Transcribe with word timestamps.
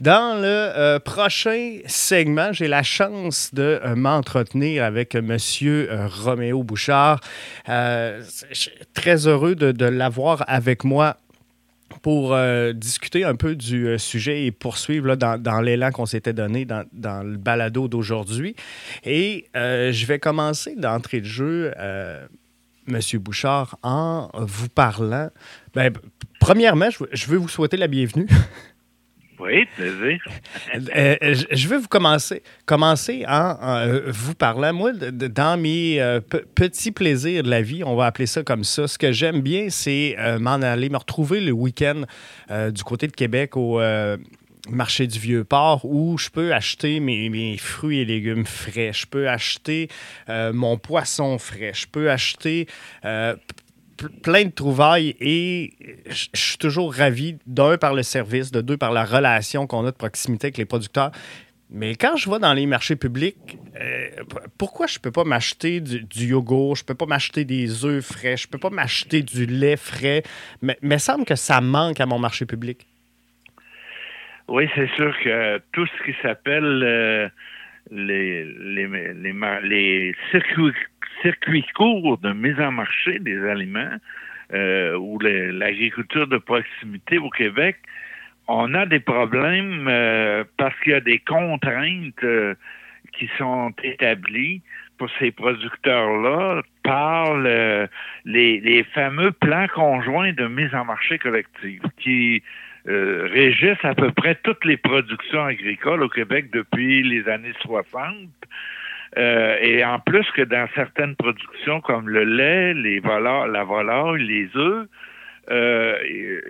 Dans 0.00 0.40
le 0.40 0.46
euh, 0.46 0.98
prochain 0.98 1.80
segment, 1.84 2.54
j'ai 2.54 2.68
la 2.68 2.82
chance 2.82 3.50
de 3.52 3.80
euh, 3.84 3.94
m'entretenir 3.94 4.82
avec 4.82 5.14
M. 5.14 5.36
Roméo 6.24 6.62
Bouchard. 6.62 7.20
très 7.66 9.26
heureux 9.26 9.54
de, 9.54 9.84
l'avoir 9.84 10.42
avec 10.48 10.84
moi 10.84 11.18
pour 12.00 12.34
discuter 12.74 13.24
un 13.24 13.34
peu 13.34 13.56
du 13.56 13.98
sujet 13.98 14.46
et 14.46 14.52
poursuivre 14.52 15.16
dans, 15.16 15.60
l'élan 15.60 15.90
qu'on 15.90 16.06
s'était 16.06 16.32
donné 16.32 16.64
dans, 16.64 16.86
le 17.22 17.36
balado 17.36 17.88
d'aujourd'hui. 17.88 18.54
Et 19.04 19.46
je 19.54 20.06
vais 20.06 20.18
commencer 20.18 20.76
d'entrée 20.76 21.20
de 21.20 21.26
jeu 21.26 21.74
Monsieur 22.86 23.18
Bouchard, 23.18 23.76
en 23.82 24.30
vous 24.34 24.68
parlant. 24.68 25.30
Ben, 25.74 25.92
premièrement, 26.38 26.88
je 27.12 27.26
veux 27.26 27.36
vous 27.36 27.48
souhaiter 27.48 27.76
la 27.76 27.88
bienvenue. 27.88 28.26
Oui, 29.40 29.64
plaisir. 29.76 30.18
Euh, 30.96 31.16
euh, 31.22 31.34
je 31.50 31.68
veux 31.68 31.78
vous 31.78 31.88
commencer, 31.88 32.42
commencer 32.64 33.24
en, 33.26 33.56
euh, 33.60 34.02
vous 34.06 34.34
parlant. 34.34 34.72
Moi, 34.72 34.92
dans 34.92 35.60
mes 35.60 36.00
petits 36.54 36.92
plaisirs 36.92 37.42
de 37.42 37.50
la 37.50 37.62
vie, 37.62 37.82
on 37.84 37.96
va 37.96 38.06
appeler 38.06 38.26
ça 38.26 38.42
comme 38.42 38.64
ça, 38.64 38.86
ce 38.86 38.98
que 38.98 39.10
j'aime 39.12 39.40
bien, 39.40 39.68
c'est 39.68 40.16
m'en 40.38 40.62
aller, 40.62 40.88
me 40.88 40.96
retrouver 40.96 41.40
le 41.40 41.52
week-end 41.52 42.02
du 42.70 42.84
côté 42.84 43.06
de 43.06 43.12
Québec 43.12 43.56
au 43.56 43.80
marché 44.68 45.06
du 45.06 45.18
Vieux-Port 45.18 45.84
où 45.84 46.18
je 46.18 46.30
peux 46.30 46.54
acheter 46.54 47.00
mes, 47.00 47.56
fruits 47.56 48.00
et 48.00 48.04
légumes 48.04 48.46
frais, 48.46 48.92
je 48.92 49.06
peux 49.06 49.28
acheter 49.28 49.88
mon 50.28 50.76
poisson 50.78 51.38
frais, 51.38 51.72
je 51.74 51.86
peux 51.86 52.10
acheter 52.10 52.66
plein 54.08 54.44
de 54.44 54.50
trouvailles 54.50 55.16
et 55.20 55.72
je 56.06 56.28
suis 56.34 56.58
toujours 56.58 56.94
ravi, 56.94 57.36
d'un, 57.46 57.76
par 57.76 57.94
le 57.94 58.02
service, 58.02 58.50
de 58.50 58.60
deux, 58.60 58.76
par 58.76 58.92
la 58.92 59.04
relation 59.04 59.66
qu'on 59.66 59.86
a 59.86 59.90
de 59.90 59.96
proximité 59.96 60.46
avec 60.46 60.58
les 60.58 60.64
producteurs. 60.64 61.10
Mais 61.72 61.94
quand 61.94 62.16
je 62.16 62.28
vais 62.28 62.40
dans 62.40 62.52
les 62.52 62.66
marchés 62.66 62.96
publics, 62.96 63.58
euh, 63.80 64.08
pourquoi 64.58 64.88
je 64.88 64.98
ne 64.98 65.02
peux 65.02 65.12
pas 65.12 65.22
m'acheter 65.22 65.80
du, 65.80 66.02
du, 66.02 66.26
yogourt, 66.26 66.74
je 66.74 66.82
ne 66.82 66.86
peux 66.86 66.96
pas 66.96 67.06
m'acheter 67.06 67.44
des 67.44 67.84
œufs 67.84 68.04
frais, 68.04 68.36
je 68.36 68.48
ne 68.48 68.50
peux 68.50 68.58
pas 68.58 68.70
m'acheter 68.70 69.22
du 69.22 69.46
lait 69.46 69.76
frais? 69.76 70.24
Mais 70.62 70.76
il 70.82 71.00
semble 71.00 71.24
que 71.24 71.36
ça 71.36 71.60
manque 71.60 72.00
à 72.00 72.06
mon 72.06 72.18
marché 72.18 72.44
public. 72.44 72.86
Oui, 74.48 74.68
c'est 74.74 74.90
sûr 74.96 75.16
que 75.22 75.58
tout 75.70 75.86
ce 75.86 76.04
qui 76.04 76.16
s'appelle 76.22 76.82
euh, 76.82 77.28
les, 77.92 78.44
les, 78.44 78.88
les, 79.62 80.14
circuits, 80.32 80.72
circuits 81.22 81.66
courts 81.74 82.18
de 82.18 82.32
mise 82.32 82.60
en 82.60 82.72
marché 82.72 83.18
des 83.18 83.38
aliments 83.46 83.96
euh, 84.52 84.96
ou 84.96 85.18
l'agriculture 85.18 86.26
de 86.26 86.38
proximité 86.38 87.18
au 87.18 87.30
Québec, 87.30 87.76
on 88.48 88.74
a 88.74 88.86
des 88.86 89.00
problèmes 89.00 89.86
euh, 89.88 90.44
parce 90.56 90.78
qu'il 90.80 90.92
y 90.92 90.96
a 90.96 91.00
des 91.00 91.18
contraintes 91.18 92.24
qui 93.12 93.30
sont 93.38 93.72
établies 93.82 94.62
pour 94.98 95.08
ces 95.18 95.30
producteurs-là 95.30 96.62
par 96.82 97.36
les, 97.38 98.84
fameux 98.92 99.32
plans 99.32 99.66
conjoints 99.74 100.32
de 100.32 100.46
mise 100.46 100.74
en 100.74 100.84
marché 100.84 101.18
collective 101.18 101.82
qui 101.98 102.42
euh, 102.88 103.28
régissent 103.30 103.84
à 103.84 103.94
peu 103.94 104.10
près 104.10 104.34
toutes 104.36 104.64
les 104.64 104.76
productions 104.76 105.44
agricoles 105.44 106.02
au 106.02 106.08
Québec 106.08 106.50
depuis 106.52 107.02
les 107.02 107.28
années 107.28 107.52
60. 107.60 108.02
Euh, 109.18 109.56
et 109.60 109.84
en 109.84 109.98
plus 109.98 110.24
que 110.32 110.42
dans 110.42 110.68
certaines 110.74 111.16
productions 111.16 111.80
comme 111.80 112.08
le 112.08 112.24
lait, 112.24 112.74
les 112.74 113.00
la 113.00 113.64
volaille, 113.64 114.22
les 114.22 114.48
œufs, 114.56 114.86
euh, 115.50 116.40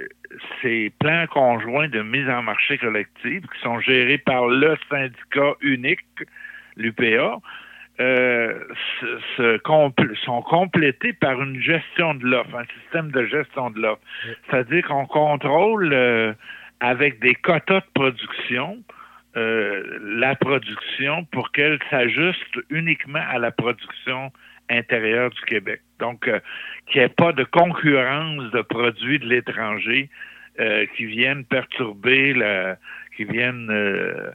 ces 0.60 0.92
plans 0.98 1.26
conjoints 1.26 1.88
de 1.88 2.02
mise 2.02 2.28
en 2.28 2.42
marché 2.42 2.76
collective 2.76 3.42
qui 3.42 3.60
sont 3.62 3.80
gérés 3.80 4.18
par 4.18 4.46
le 4.46 4.76
syndicat 4.90 5.54
unique, 5.62 6.04
l'UPA, 6.76 7.38
euh, 8.00 8.54
sont 10.24 10.42
complétés 10.42 11.12
par 11.12 11.40
une 11.42 11.60
gestion 11.60 12.14
de 12.14 12.26
l'offre, 12.26 12.56
un 12.56 12.64
système 12.80 13.10
de 13.10 13.26
gestion 13.26 13.70
de 13.70 13.80
l'offre. 13.80 14.02
C'est-à-dire 14.48 14.86
qu'on 14.86 15.06
contrôle 15.06 15.92
euh, 15.92 16.32
avec 16.80 17.20
des 17.20 17.34
quotas 17.34 17.80
de 17.80 17.86
production 17.94 18.78
euh, 18.78 18.99
la 19.34 20.34
production 20.34 21.24
pour 21.26 21.52
qu'elle 21.52 21.78
s'ajuste 21.88 22.58
uniquement 22.68 23.22
à 23.28 23.38
la 23.38 23.50
production 23.50 24.32
intérieure 24.68 25.30
du 25.30 25.40
Québec. 25.42 25.80
Donc, 25.98 26.24
qu'il 26.86 27.00
n'y 27.00 27.06
ait 27.06 27.08
pas 27.08 27.32
de 27.32 27.44
concurrence 27.44 28.50
de 28.50 28.62
produits 28.62 29.18
de 29.18 29.26
l'étranger 29.26 30.08
qui 30.96 31.06
viennent 31.06 31.44
perturber 31.44 32.34
la, 32.34 32.76
qui 33.20 33.24
viennent 33.24 33.68
euh, 33.70 34.30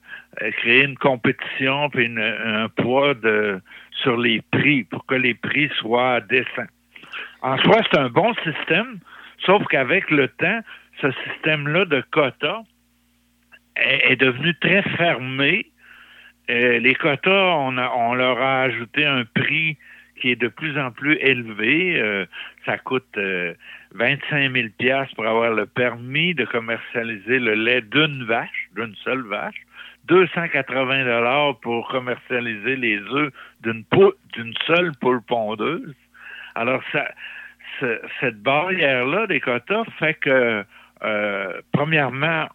créer 0.57 0.83
une 0.83 0.97
compétition 0.97 1.89
puis 1.89 2.07
un 2.17 2.69
poids 2.69 3.15
de, 3.15 3.59
sur 4.03 4.15
les 4.15 4.41
prix 4.51 4.83
pour 4.83 5.05
que 5.07 5.15
les 5.15 5.33
prix 5.33 5.69
soient 5.79 6.21
décents. 6.21 6.69
En 7.41 7.57
soi, 7.57 7.81
c'est 7.83 7.97
un 7.97 8.09
bon 8.09 8.33
système, 8.43 8.99
sauf 9.39 9.65
qu'avec 9.67 10.11
le 10.11 10.27
temps, 10.27 10.59
ce 11.01 11.07
système-là 11.11 11.85
de 11.85 12.03
quotas 12.11 12.61
est, 13.75 14.15
devenu 14.15 14.53
très 14.55 14.81
fermé. 14.81 15.67
Euh, 16.49 16.79
les 16.79 16.95
quotas, 16.95 17.55
on, 17.55 17.77
on 17.77 18.13
leur 18.13 18.39
a 18.39 18.61
ajouté 18.63 19.05
un 19.05 19.25
prix 19.25 19.77
qui 20.21 20.31
est 20.31 20.35
de 20.35 20.47
plus 20.47 20.79
en 20.79 20.91
plus 20.91 21.17
élevé. 21.17 21.99
Euh, 21.99 22.25
ça 22.65 22.77
coûte 22.77 23.17
25 23.93 24.51
000 24.51 24.67
pièces 24.77 25.11
pour 25.15 25.25
avoir 25.25 25.51
le 25.51 25.65
permis 25.65 26.33
de 26.33 26.45
commercialiser 26.45 27.39
le 27.39 27.55
lait 27.55 27.81
d'une 27.81 28.25
vache, 28.25 28.69
d'une 28.75 28.95
seule 29.03 29.23
vache. 29.23 29.61
280 30.05 31.03
dollars 31.05 31.59
pour 31.61 31.87
commercialiser 31.87 32.75
les 32.75 32.99
œufs 32.99 33.33
d'une 33.61 33.83
d'une 34.33 34.53
seule 34.67 34.91
poule 35.01 35.21
pondeuse. 35.21 35.95
Alors 36.53 36.81
ça, 36.91 37.07
cette 38.19 38.41
barrière-là 38.41 39.27
des 39.27 39.39
quotas 39.39 39.83
fait 39.99 40.13
que 40.15 40.63
euh, 41.03 41.61
premièrement, 41.71 42.47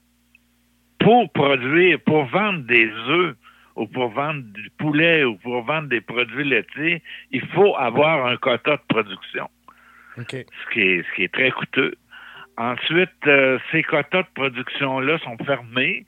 pour 1.00 1.30
produire, 1.32 1.98
pour 2.00 2.24
vendre 2.26 2.60
des 2.60 2.88
œufs 3.08 3.34
ou 3.76 3.86
pour 3.86 4.10
vendre 4.10 4.42
du 4.52 4.70
poulet 4.78 5.24
ou 5.24 5.36
pour 5.36 5.62
vendre 5.62 5.88
des 5.88 6.00
produits 6.00 6.44
laitiers, 6.44 7.02
il 7.30 7.44
faut 7.48 7.74
avoir 7.76 8.26
un 8.26 8.36
quota 8.36 8.76
de 8.76 8.82
production 8.88 9.48
ce, 10.28 10.72
qui 10.72 10.80
est, 10.80 11.02
ce 11.02 11.14
qui 11.14 11.24
est 11.24 11.32
très 11.32 11.50
coûteux. 11.50 11.94
Ensuite, 12.56 13.10
euh, 13.26 13.58
ces 13.70 13.82
quotas 13.82 14.22
de 14.22 14.28
production-là 14.34 15.18
sont 15.18 15.36
fermés. 15.44 16.04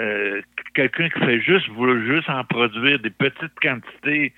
Euh, 0.00 0.42
quelqu'un 0.74 1.08
qui 1.08 1.20
fait 1.20 1.40
juste, 1.40 1.68
veut 1.70 2.04
juste 2.04 2.28
en 2.28 2.42
produire 2.44 2.98
des 2.98 3.10
petites 3.10 3.58
quantités, 3.62 4.32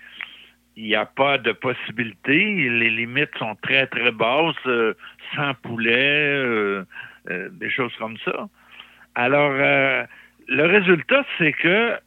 il 0.77 0.85
n'y 0.85 0.95
a 0.95 1.07
pas 1.07 1.39
de 1.39 1.53
possibilité. 1.53 2.69
Les 2.69 2.91
limites 2.91 3.31
sont 3.39 3.57
très, 3.63 3.87
très 3.87 4.13
basses, 4.13 4.55
euh, 4.67 4.93
sans 5.35 5.55
poulet, 5.55 6.85
des 7.29 7.71
choses 7.71 7.95
comme 7.99 8.19
ça. 8.19 8.49
Alors, 9.17 9.51
le 9.51 10.67
résultat, 10.67 11.25
c'est 11.39 11.53
que 11.55 11.99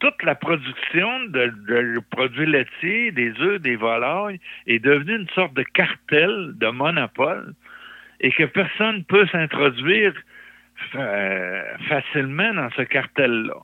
toute 0.00 0.22
la 0.22 0.34
production 0.34 1.24
de, 1.26 2.00
produits 2.10 2.46
laitiers, 2.46 3.12
des 3.12 3.32
œufs, 3.40 3.60
des 3.60 3.76
volailles 3.76 4.40
est 4.66 4.78
devenue 4.78 5.16
une 5.16 5.28
sorte 5.34 5.54
de 5.54 5.62
cartel, 5.62 6.52
de 6.56 6.68
monopole, 6.68 7.54
et 8.20 8.30
que 8.30 8.44
personne 8.44 8.98
ne 8.98 9.02
peut 9.02 9.26
s'introduire 9.26 10.14
euh, 10.94 11.62
facilement 11.88 12.54
dans 12.54 12.70
ce 12.70 12.82
cartel-là. 12.82 13.54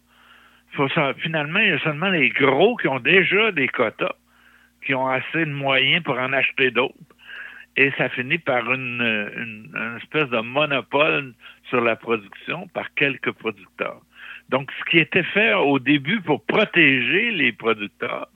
Finalement, 1.19 1.59
il 1.59 1.69
y 1.69 1.73
a 1.73 1.79
seulement 1.81 2.11
les 2.11 2.29
gros 2.29 2.77
qui 2.77 2.89
ont 2.89 3.01
déjà 3.01 3.51
des 3.53 3.69
quotas, 3.69 4.15
qui 4.85 4.95
ont 4.95 5.09
assez 5.09 5.45
de 5.45 5.53
moyens 5.53 6.03
pour 6.05 6.19
en 6.19 6.33
acheter 6.33 6.71
d'autres. 6.71 6.95
Et 7.77 7.93
ça 7.97 8.09
finit 8.09 8.39
par 8.39 8.73
une, 8.73 9.01
une 9.37 9.99
espèce 10.03 10.29
de 10.29 10.41
monopole 10.41 11.35
sur 11.69 11.81
la 11.81 11.97
production 11.97 12.67
par 12.69 12.93
quelques 12.95 13.33
producteurs. 13.33 14.01
Donc, 14.49 14.71
ce 14.79 14.91
qui 14.91 14.99
était 14.99 15.23
fait 15.23 15.55
au 15.55 15.79
début 15.79 16.21
pour 16.21 16.45
protéger 16.45 17.31
les 17.31 17.53
producteurs, 17.53 18.29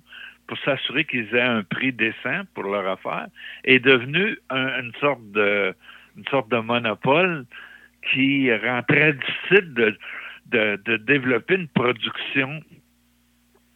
pour 0.47 0.59
s'assurer 0.59 1.05
qu'ils 1.05 1.35
aient 1.35 1.41
un 1.41 1.65
prix 1.65 1.93
décent 1.93 2.45
pour 2.55 2.65
leur 2.65 2.87
affaire, 2.87 3.27
est 3.65 3.81
devenu 3.81 4.39
une 4.51 4.93
sorte 5.01 5.31
de 5.33 5.75
une 6.17 6.27
sorte 6.29 6.49
de 6.51 6.59
monopole 6.59 7.45
qui 8.13 8.55
rend 8.55 8.83
très 8.87 9.15
difficile 9.15 9.75
de, 9.75 10.77
de, 10.85 10.97
développer 10.99 11.55
une 11.55 11.69
production 11.69 12.61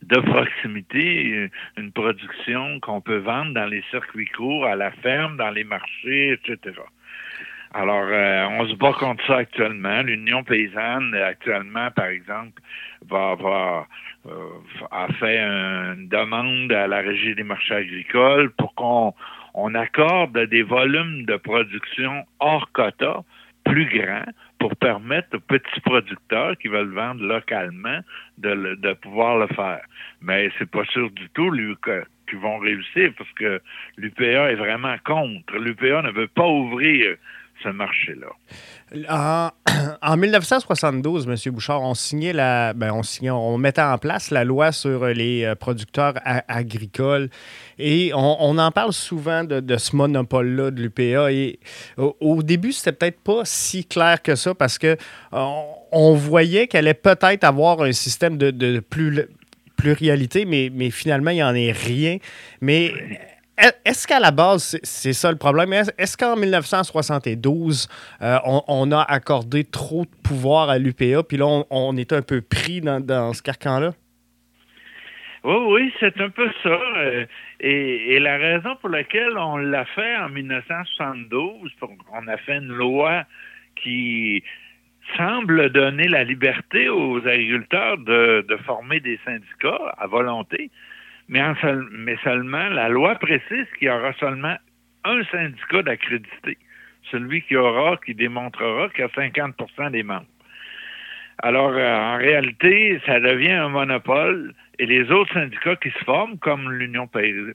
de 0.08 0.20
proximité, 0.20 1.50
une 1.76 1.92
production 1.92 2.80
qu'on 2.80 3.00
peut 3.00 3.18
vendre 3.18 3.54
dans 3.54 3.66
les 3.66 3.82
circuits 3.90 4.26
courts, 4.26 4.66
à 4.66 4.76
la 4.76 4.90
ferme, 4.90 5.36
dans 5.36 5.50
les 5.50 5.64
marchés, 5.64 6.32
etc. 6.32 6.80
Alors, 7.74 8.06
euh, 8.08 8.46
on 8.58 8.66
se 8.66 8.74
bat 8.74 8.94
contre 8.94 9.24
ça 9.26 9.36
actuellement. 9.36 10.00
L'Union 10.02 10.42
paysanne, 10.42 11.14
actuellement, 11.14 11.90
par 11.90 12.06
exemple, 12.06 12.62
va 13.06 13.32
avoir 13.32 13.88
euh, 14.26 14.30
a 14.90 15.08
fait 15.14 15.38
une 15.38 16.08
demande 16.08 16.72
à 16.72 16.86
la 16.86 16.98
Régie 16.98 17.34
des 17.34 17.42
marchés 17.42 17.74
agricoles 17.74 18.50
pour 18.52 18.74
qu'on 18.74 19.14
on 19.54 19.74
accorde 19.74 20.38
des 20.46 20.62
volumes 20.62 21.24
de 21.26 21.36
production 21.36 22.24
hors 22.40 22.70
quota 22.72 23.22
plus 23.64 23.86
grand 23.86 24.24
pour 24.58 24.74
permettre 24.76 25.36
aux 25.36 25.40
petits 25.40 25.80
producteurs 25.80 26.56
qui 26.58 26.68
veulent 26.68 26.92
vendre 26.92 27.22
localement 27.22 28.00
de, 28.38 28.74
de 28.74 28.92
pouvoir 28.94 29.38
le 29.38 29.46
faire. 29.48 29.82
Mais 30.20 30.50
c'est 30.58 30.70
pas 30.70 30.84
sûr 30.86 31.10
du 31.10 31.28
tout 31.30 31.50
qu'ils 32.28 32.38
vont 32.38 32.58
réussir 32.58 33.12
parce 33.16 33.30
que 33.32 33.60
l'UPA 33.96 34.50
est 34.50 34.56
vraiment 34.56 34.96
contre. 35.04 35.56
L'UPA 35.56 36.02
ne 36.02 36.10
veut 36.10 36.28
pas 36.28 36.46
ouvrir 36.46 37.16
ce 37.62 37.68
marché-là. 37.68 38.28
En, 39.08 39.50
en, 40.02 40.16
1972, 40.16 41.28
M. 41.28 41.52
Bouchard, 41.52 41.82
on 41.82 41.94
signait 41.94 42.32
la, 42.32 42.72
ben 42.72 42.92
on, 42.92 43.02
signait, 43.02 43.30
on 43.30 43.58
mettait 43.58 43.82
en 43.82 43.98
place 43.98 44.30
la 44.30 44.44
loi 44.44 44.72
sur 44.72 45.06
les 45.06 45.44
euh, 45.44 45.54
producteurs 45.54 46.14
agricoles 46.24 47.28
et 47.78 48.12
on, 48.14 48.58
en 48.58 48.70
parle 48.70 48.92
souvent 48.92 49.44
de, 49.44 49.76
ce 49.76 49.94
monopole-là 49.94 50.70
de 50.70 50.82
l'UPA. 50.82 51.32
Et 51.32 51.60
au, 51.96 52.42
début, 52.42 52.72
c'était 52.72 52.92
peut-être 52.92 53.20
pas 53.20 53.42
si 53.44 53.84
clair 53.84 54.22
que 54.22 54.34
ça 54.34 54.54
parce 54.54 54.78
que 54.78 54.96
on, 55.32 56.14
voyait 56.14 56.66
qu'elle 56.66 56.86
allait 56.86 56.94
peut-être 56.94 57.44
avoir 57.44 57.82
un 57.82 57.92
système 57.92 58.36
de, 58.36 58.50
de 58.50 58.80
plus 58.80 59.28
pluralité, 59.78 60.44
mais, 60.44 60.70
mais 60.74 60.90
finalement, 60.90 61.30
il 61.30 61.36
n'y 61.36 61.42
en 61.42 61.54
est 61.54 61.72
rien. 61.72 62.18
Mais 62.60 62.92
est-ce 63.84 64.06
qu'à 64.06 64.20
la 64.20 64.30
base, 64.30 64.78
c'est 64.82 65.12
ça 65.12 65.30
le 65.30 65.38
problème? 65.38 65.72
Est-ce 65.72 66.16
qu'en 66.16 66.36
1972, 66.36 67.88
euh, 68.22 68.38
on, 68.44 68.92
a 68.92 69.02
accordé 69.02 69.64
trop 69.64 70.04
de 70.04 70.22
pouvoir 70.22 70.70
à 70.70 70.78
l'UPA, 70.78 71.22
puis 71.22 71.36
là, 71.36 71.64
on, 71.70 71.96
est 71.96 72.12
un 72.12 72.22
peu 72.22 72.40
pris 72.40 72.80
dans, 72.80 73.32
ce 73.32 73.42
carcan-là? 73.42 73.92
Oui, 75.44 75.56
oui, 75.68 75.92
c'est 76.00 76.20
un 76.20 76.30
peu 76.30 76.48
ça. 76.62 76.68
Euh, 76.68 77.26
et, 77.60 78.18
la 78.18 78.36
raison 78.36 78.76
pour 78.76 78.90
laquelle 78.90 79.36
on 79.36 79.56
l'a 79.56 79.84
fait 79.86 80.16
en 80.16 80.28
1972, 80.28 81.72
on 82.12 82.28
a 82.28 82.36
fait 82.38 82.56
une 82.56 82.68
loi 82.68 83.24
qui 83.82 84.42
semble 85.16 85.70
donner 85.70 86.06
la 86.06 86.22
liberté 86.22 86.88
aux 86.88 87.18
agriculteurs 87.26 87.96
de 87.98 88.58
former 88.66 89.00
des 89.00 89.18
syndicats 89.24 89.94
à 89.96 90.06
volonté 90.06 90.70
mais, 91.28 91.42
mais 91.92 92.16
seulement 92.24 92.68
la 92.68 92.88
loi 92.88 93.14
précise 93.16 93.66
qu'il 93.78 93.88
y 93.88 93.90
aura 93.90 94.12
seulement 94.14 94.56
un 95.04 95.24
syndicat 95.24 95.82
d'accrédité, 95.82 96.58
celui 97.10 97.42
qui 97.42 97.56
aura, 97.56 97.96
qui 98.04 98.14
démontrera 98.14 98.88
qu'il 98.90 99.00
y 99.00 99.04
a 99.04 99.08
50% 99.08 99.90
des 99.90 100.02
membres. 100.02 100.26
Alors, 101.40 101.70
euh, 101.70 101.96
en 101.96 102.16
réalité, 102.16 103.00
ça 103.06 103.20
devient 103.20 103.52
un 103.52 103.68
monopole 103.68 104.54
et 104.80 104.86
les 104.86 105.10
autres 105.10 105.32
syndicats 105.32 105.76
qui 105.76 105.90
se 105.90 106.04
forment, 106.04 106.38
comme 106.38 106.72
l'Union 106.72 107.08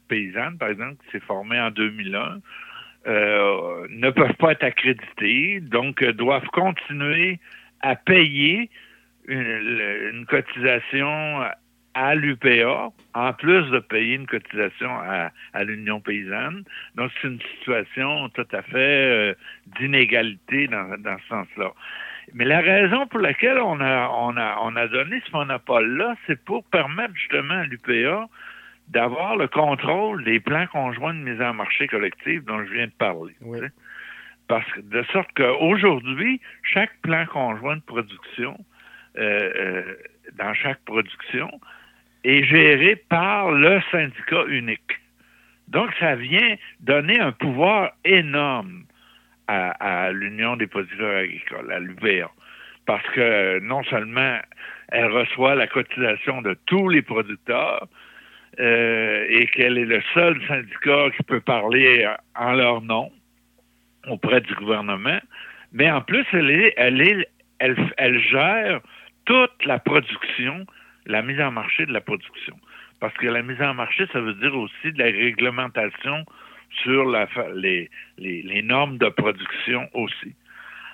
paysanne, 0.08 0.58
par 0.58 0.70
exemple, 0.70 0.96
qui 1.04 1.12
s'est 1.12 1.26
formée 1.26 1.60
en 1.60 1.70
2001, 1.72 2.40
euh, 3.06 3.88
ne 3.90 4.10
peuvent 4.10 4.36
pas 4.36 4.54
être 4.54 4.64
accrédités, 4.64 5.60
donc 5.60 6.02
euh, 6.02 6.14
doivent 6.14 6.48
continuer 6.48 7.40
à 7.82 7.98
payer 7.98 8.70
une, 9.28 9.82
une 10.14 10.26
cotisation 10.26 11.44
à 11.94 12.16
l'UPA, 12.16 12.90
en 13.14 13.34
plus 13.34 13.70
de 13.70 13.80
payer 13.80 14.16
une 14.16 14.28
cotisation 14.28 14.90
à, 14.90 15.64
l'Union 15.64 16.00
paysanne. 16.00 16.64
Donc, 16.96 17.12
c'est 17.22 17.28
une 17.28 17.42
situation 17.58 18.30
tout 18.30 18.48
à 18.52 18.62
fait 18.64 18.78
euh, 18.78 19.34
d'inégalité 19.80 20.68
dans, 20.68 20.98
ce 21.20 21.28
sens-là. 21.28 21.72
Mais 22.34 22.46
la 22.46 22.62
raison 22.62 23.06
pour 23.08 23.20
laquelle 23.20 23.60
on 23.60 23.80
a, 23.80 24.10
on 24.10 24.36
a, 24.38 24.58
on 24.62 24.76
a 24.76 24.88
donné 24.88 25.22
ce 25.26 25.32
monopole-là, 25.32 26.16
c'est 26.26 26.44
pour 26.44 26.64
permettre 26.66 27.14
justement 27.16 27.56
à 27.56 27.66
l'UPA 27.66 28.28
d'avoir 28.90 29.36
le 29.36 29.48
contrôle 29.48 30.24
des 30.24 30.40
plans 30.40 30.68
conjoints 30.68 31.14
de 31.14 31.20
mise 31.20 31.42
en 31.42 31.54
marché 31.54 31.88
collective 31.88 32.44
dont 32.44 32.64
je 32.66 32.74
viens 32.74 32.88
de 32.88 32.92
parler. 32.92 33.34
Parce 34.48 34.70
que 34.72 34.82
de 34.82 35.04
sorte 35.12 35.30
qu'aujourd'hui, 35.36 36.42
chaque 36.64 36.96
plan 37.02 37.26
conjoint 37.26 37.78
de 37.78 37.82
production, 37.82 38.58
euh, 39.18 39.52
euh, 39.56 39.96
dans 40.34 40.54
chaque 40.54 40.80
production, 40.86 41.50
est 42.24 42.44
géré 42.44 42.96
par 42.96 43.52
le 43.52 43.82
syndicat 43.92 44.46
unique. 44.48 45.00
Donc, 45.68 45.92
ça 46.00 46.16
vient 46.16 46.56
donner 46.80 47.20
un 47.20 47.32
pouvoir 47.32 47.92
énorme 48.06 48.84
à, 49.48 50.12
l'Union 50.12 50.56
des 50.56 50.68
producteurs 50.68 51.18
agricoles, 51.18 51.72
à 51.72 51.80
l'UVA, 51.80 52.32
parce 52.86 53.06
que 53.10 53.60
non 53.60 53.84
seulement 53.84 54.40
elle 54.90 55.12
reçoit 55.12 55.56
la 55.56 55.68
cotisation 55.68 56.42
de 56.42 56.58
tous 56.66 56.90
les 56.90 57.02
producteurs 57.02 57.88
euh, 58.60 59.26
et 59.30 59.48
qu'elle 59.48 59.78
est 59.78 59.86
le 59.86 60.02
seul 60.14 60.40
syndicat 60.48 61.10
qui 61.18 61.24
peut 61.24 61.42
parler 61.42 62.08
en 62.36 62.54
leur 62.54 62.82
nom 62.82 63.12
auprès 64.08 64.42
du 64.42 64.54
gouvernement, 64.56 65.20
mais 65.72 65.90
en 65.90 66.02
plus, 66.02 66.26
elle, 66.32 68.20
gère 68.20 68.80
toute 69.26 69.66
la 69.66 69.80
production 69.80 70.66
la 71.06 71.22
mise 71.22 71.40
en 71.42 71.52
marché 71.52 71.86
de 71.86 71.94
la 71.94 72.02
production. 72.02 72.58
Parce 73.00 73.14
que 73.16 73.28
la 73.28 73.42
mise 73.42 73.62
en 73.62 73.74
marché, 73.74 74.08
ça 74.14 74.22
veut 74.22 74.34
dire 74.36 74.56
aussi 74.56 74.92
de 74.92 75.00
la 75.00 75.06
réglementation 75.06 76.26
sur 76.84 77.06
la, 77.06 77.28
les, 77.54 77.90
les, 78.18 78.62
normes 78.62 78.98
de 78.98 79.10
production 79.10 79.90
aussi. 79.94 80.36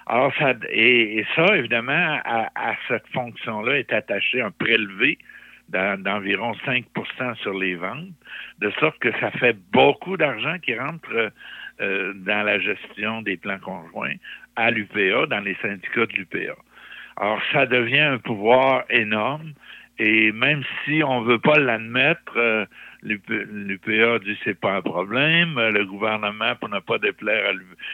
Alors, 0.08 0.34
ça, 0.40 0.54
et, 0.72 1.26
ça, 1.36 1.56
évidemment, 1.56 2.20
à, 2.26 2.76
cette 2.88 3.08
fonction-là 3.14 3.78
est 3.78 3.94
attaché 3.94 4.42
un 4.42 4.52
prélevé 4.52 5.18
d'environ 5.70 6.54
5% 6.66 7.36
sur 7.36 7.54
les 7.54 7.76
ventes, 7.76 8.10
de 8.58 8.72
sorte 8.80 8.98
que 8.98 9.12
ça 9.20 9.30
fait 9.30 9.56
beaucoup 9.72 10.18
d'argent 10.18 10.58
qui 10.58 10.76
rentre 10.78 11.32
euh, 11.80 12.14
dans 12.16 12.44
la 12.44 12.60
gestion 12.60 13.22
des 13.22 13.38
plans 13.38 13.60
conjoints 13.60 14.16
à 14.56 14.72
l'UPA, 14.72 15.28
dans 15.28 15.42
les 15.42 15.56
syndicats 15.62 16.08
de 16.08 16.14
l'UPA. 16.14 16.56
Alors, 17.18 17.40
ça 17.54 17.68
devient 17.68 18.00
un 18.00 18.18
pouvoir 18.18 18.86
énorme 18.90 19.54
et 20.00 20.32
même 20.32 20.64
si 20.86 21.04
on 21.04 21.22
veut 21.22 21.40
pas 21.40 21.60
l'admettre, 21.60 22.38
euh, 22.38 22.66
l'UPA 23.04 24.20
dit 24.20 24.38
c'est 24.46 24.58
pas 24.58 24.78
un 24.78 24.82
problème. 24.82 25.58
Euh, 25.58 25.72
le 25.72 25.86
gouvernement 25.86 26.56
pour 26.56 26.70
ne 26.70 26.80
pas 26.80 26.98
déplaire 26.98 27.54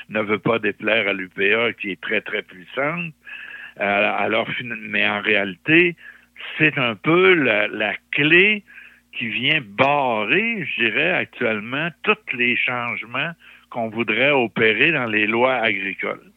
ne 0.09 0.21
veut 0.21 0.37
pas 0.37 0.59
déplaire 0.59 1.07
à 1.09 1.13
l'UPA 1.13 1.73
qui 1.73 1.91
est 1.91 1.99
très 1.99 2.21
très 2.21 2.43
puissante. 2.43 3.11
Euh, 3.79 4.13
alors, 4.17 4.47
mais 4.63 5.07
en 5.07 5.19
réalité, 5.21 5.95
c'est 6.59 6.77
un 6.77 6.95
peu 6.95 7.33
la, 7.33 7.93
clé 8.11 8.63
qui 9.11 9.27
vient 9.27 9.61
barrer, 9.61 10.63
je 10.65 10.83
dirais, 10.83 11.11
actuellement 11.11 11.89
tous 12.03 12.37
les 12.37 12.55
changements 12.55 13.31
qu'on 13.71 13.89
voudrait 13.89 14.31
opérer 14.31 14.91
dans 14.91 15.07
les 15.07 15.25
lois 15.25 15.55
agricoles 15.55 16.31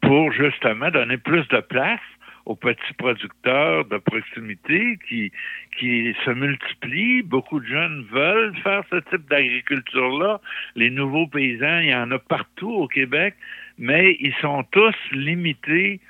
pour 0.00 0.32
justement 0.32 0.90
donner 0.90 1.18
plus 1.18 1.46
de 1.48 1.60
place 1.60 2.00
aux 2.46 2.56
petits 2.56 2.94
producteurs 2.98 3.84
de 3.86 3.96
proximité 3.98 4.98
qui, 5.08 5.32
qui 5.78 6.14
se 6.24 6.30
multiplient. 6.30 7.22
Beaucoup 7.22 7.60
de 7.60 7.66
jeunes 7.66 8.06
veulent 8.10 8.56
faire 8.62 8.82
ce 8.90 8.96
type 8.96 9.28
d'agriculture-là. 9.28 10.40
Les 10.76 10.90
nouveaux 10.90 11.26
paysans, 11.26 11.78
il 11.78 11.88
y 11.88 11.94
en 11.94 12.10
a 12.10 12.18
partout 12.18 12.70
au 12.70 12.88
Québec, 12.88 13.34
mais 13.78 14.16
ils 14.20 14.34
sont 14.40 14.62
tous 14.70 14.94
limités 15.12 16.00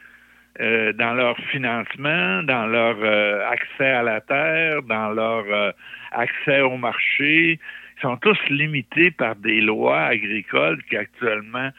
euh, 0.60 0.92
dans 0.92 1.14
leur 1.14 1.36
financement, 1.50 2.44
dans 2.44 2.66
leur 2.66 2.96
euh, 3.00 3.48
accès 3.48 3.90
à 3.90 4.04
la 4.04 4.20
terre, 4.20 4.82
dans 4.82 5.10
leur 5.10 5.44
euh, 5.48 5.72
accès 6.12 6.60
au 6.60 6.76
marché. 6.76 7.58
Ils 7.96 8.00
sont 8.00 8.16
tous 8.18 8.38
limités 8.50 9.10
par 9.10 9.34
des 9.34 9.60
lois 9.60 10.02
agricoles 10.02 10.82
qui 10.84 10.96
actuellement 10.96 11.70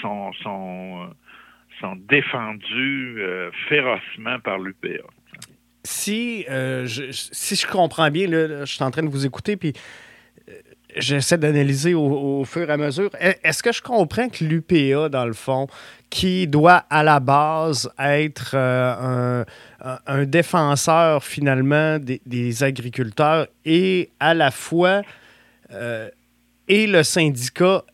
sont, 0.00 0.32
sont 0.34 1.10
sont 1.80 1.96
défendus 2.08 3.16
euh, 3.18 3.50
férocement 3.68 4.38
par 4.40 4.58
l'UPA. 4.58 5.02
Si, 5.82 6.44
euh, 6.50 6.86
je, 6.86 7.04
si 7.10 7.56
je 7.56 7.66
comprends 7.66 8.10
bien, 8.10 8.26
là, 8.26 8.64
je 8.64 8.72
suis 8.72 8.84
en 8.84 8.90
train 8.90 9.02
de 9.02 9.08
vous 9.08 9.24
écouter, 9.24 9.56
puis 9.56 9.72
euh, 10.48 10.52
j'essaie 10.96 11.38
d'analyser 11.38 11.94
au, 11.94 12.44
fur 12.44 12.68
et 12.68 12.72
à 12.72 12.76
mesure. 12.76 13.10
Est-ce 13.18 13.62
que 13.62 13.72
je 13.72 13.80
comprends 13.80 14.28
que 14.28 14.44
l'UPA, 14.44 15.08
dans 15.08 15.24
le 15.24 15.32
fond, 15.32 15.68
qui 16.10 16.46
doit 16.46 16.84
à 16.90 17.02
la 17.02 17.20
base 17.20 17.90
être 17.98 18.56
un, 18.56 19.44
défenseur 20.24 21.24
finalement 21.24 21.98
des, 21.98 22.62
agriculteurs 22.62 23.46
et 23.64 24.10
à 24.20 24.34
la 24.34 24.50
fois 24.50 25.02
et 26.68 26.86
le 26.86 27.02
syndicat 27.02 27.84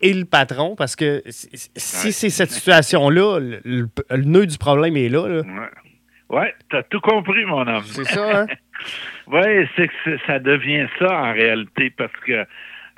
et 0.00 0.12
le 0.14 0.24
patron, 0.24 0.76
parce 0.76 0.96
que 0.96 1.22
si 1.26 2.12
c'est 2.12 2.30
cette 2.30 2.50
situation-là, 2.50 3.38
le, 3.40 3.88
nœud 4.16 4.46
du 4.46 4.58
problème 4.58 4.96
est 4.96 5.08
là. 5.08 5.28
là. 5.28 5.42
Ouais, 6.28 6.54
t'as 6.70 6.82
tout 6.84 7.00
compris, 7.00 7.44
mon 7.44 7.66
homme. 7.66 7.82
C'est 7.84 8.04
ça, 8.04 8.42
hein? 8.42 8.46
oui, 9.26 9.68
c'est 9.76 9.88
que 9.88 10.18
ça 10.26 10.38
devient 10.38 10.86
ça 10.98 11.12
en 11.12 11.32
réalité, 11.32 11.90
parce 11.90 12.12
que 12.24 12.46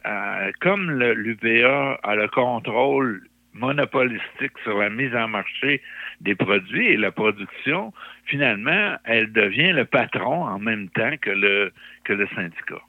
euh, 0.07 0.53
comme 0.61 0.91
l'UPA 0.91 1.99
a 2.03 2.15
le 2.15 2.29
contrôle 2.29 3.23
monopolistique 3.55 4.53
sur 4.63 4.79
la 4.79 4.91
mise 4.91 5.15
en 5.15 5.29
marché 5.29 5.83
des 6.21 6.35
produits 6.35 6.89
et 6.89 6.97
la 6.97 7.11
production, 7.11 7.93
finalement, 8.25 8.97
elle 9.05 9.33
devient 9.33 9.73
le 9.73 9.85
patron 9.85 10.45
en 10.45 10.59
même 10.59 10.89
temps 10.91 11.17
que 11.21 11.31
le, 11.31 11.73
que 12.05 12.13
le 12.13 12.27
syndicat. 12.35 12.83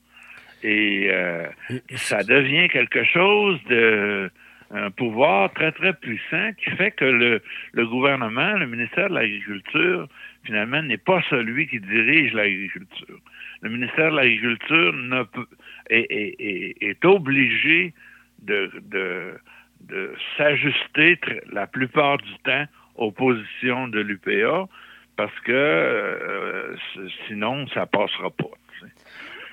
Et 0.64 1.10
euh, 1.12 1.48
ça 1.96 2.24
devient 2.24 2.70
quelque 2.70 3.04
chose 3.04 3.60
de 3.66 4.32
un 4.74 4.90
pouvoir 4.90 5.54
très, 5.54 5.72
très 5.72 5.94
puissant 5.94 6.52
qui 6.58 6.72
fait 6.72 6.92
que 6.92 7.06
le, 7.06 7.42
le 7.74 7.86
gouvernement, 7.86 8.54
le 8.54 8.66
ministère 8.66 9.10
de 9.10 9.14
l'Agriculture, 9.14 10.08
finalement, 10.44 10.82
n'est 10.82 10.98
pas 10.98 11.22
celui 11.30 11.68
qui 11.68 11.80
dirige 11.80 12.34
l'agriculture. 12.34 13.20
Le 13.62 13.70
ministère 13.70 14.12
de 14.12 14.16
l'Agriculture 14.16 14.96
est, 15.90 16.08
est, 16.10 16.76
est, 16.82 17.06
obligé 17.06 17.94
de, 18.42 18.72
de, 18.90 19.34
de 19.82 20.16
s'ajuster 20.38 21.20
la 21.52 21.68
plupart 21.68 22.18
du 22.18 22.34
temps 22.44 22.66
aux 22.96 23.12
positions 23.12 23.88
de 23.88 24.00
l'UPA 24.00 24.68
parce 25.16 25.40
que 25.42 25.52
euh, 25.52 26.76
sinon, 27.28 27.68
ça 27.68 27.86
passera 27.86 28.32
pas. 28.32 28.46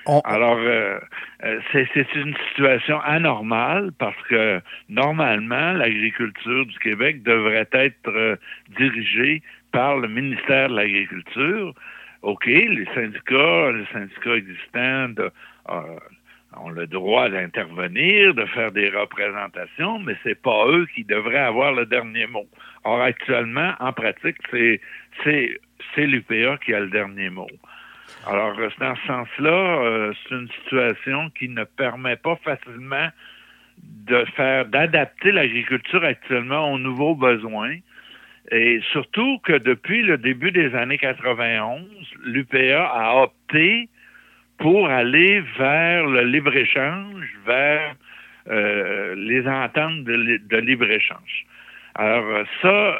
Alors, 0.05 0.57
euh, 0.57 0.99
euh, 1.43 1.59
c'est 1.71 2.15
une 2.15 2.35
situation 2.49 2.99
anormale 3.01 3.91
parce 3.99 4.19
que 4.29 4.61
normalement, 4.89 5.73
l'agriculture 5.73 6.65
du 6.65 6.79
Québec 6.79 7.23
devrait 7.23 7.69
être 7.71 8.39
dirigée 8.77 9.41
par 9.71 9.97
le 9.97 10.07
ministère 10.07 10.69
de 10.69 10.75
l'Agriculture. 10.75 11.73
OK, 12.23 12.45
les 12.45 12.87
syndicats, 12.93 13.71
les 13.71 13.85
syndicats 13.91 14.35
existants 14.35 15.13
ont 16.57 16.69
le 16.69 16.87
droit 16.87 17.29
d'intervenir, 17.29 18.33
de 18.33 18.45
faire 18.45 18.71
des 18.71 18.89
représentations, 18.89 19.99
mais 19.99 20.15
c'est 20.23 20.39
pas 20.39 20.67
eux 20.67 20.85
qui 20.93 21.03
devraient 21.03 21.37
avoir 21.37 21.73
le 21.73 21.85
dernier 21.85 22.27
mot. 22.27 22.47
Or, 22.83 23.01
actuellement, 23.01 23.73
en 23.79 23.93
pratique, 23.93 24.37
c'est 24.51 24.81
l'UPA 25.97 26.57
qui 26.57 26.73
a 26.73 26.79
le 26.81 26.89
dernier 26.89 27.29
mot. 27.29 27.47
Alors, 28.27 28.55
dans 28.79 28.95
ce 28.95 29.07
sens-là, 29.07 29.49
euh, 29.49 30.13
c'est 30.23 30.35
une 30.35 30.49
situation 30.63 31.29
qui 31.31 31.49
ne 31.49 31.63
permet 31.63 32.15
pas 32.17 32.35
facilement 32.37 33.09
de 33.81 34.25
faire, 34.35 34.65
d'adapter 34.65 35.31
l'agriculture 35.31 36.03
actuellement 36.03 36.71
aux 36.71 36.77
nouveaux 36.77 37.15
besoins. 37.15 37.77
Et 38.51 38.81
surtout 38.91 39.39
que 39.39 39.53
depuis 39.53 40.03
le 40.03 40.17
début 40.17 40.51
des 40.51 40.75
années 40.75 40.97
91, 40.97 41.81
l'UPA 42.25 42.85
a 42.85 43.23
opté 43.23 43.89
pour 44.57 44.87
aller 44.87 45.41
vers 45.57 46.05
le 46.05 46.21
libre-échange, 46.21 47.25
vers 47.45 47.95
euh, 48.49 49.15
les 49.15 49.47
ententes 49.47 50.03
de, 50.03 50.57
libre-échange. 50.57 51.45
Alors 51.95 52.45
ça, 52.61 52.99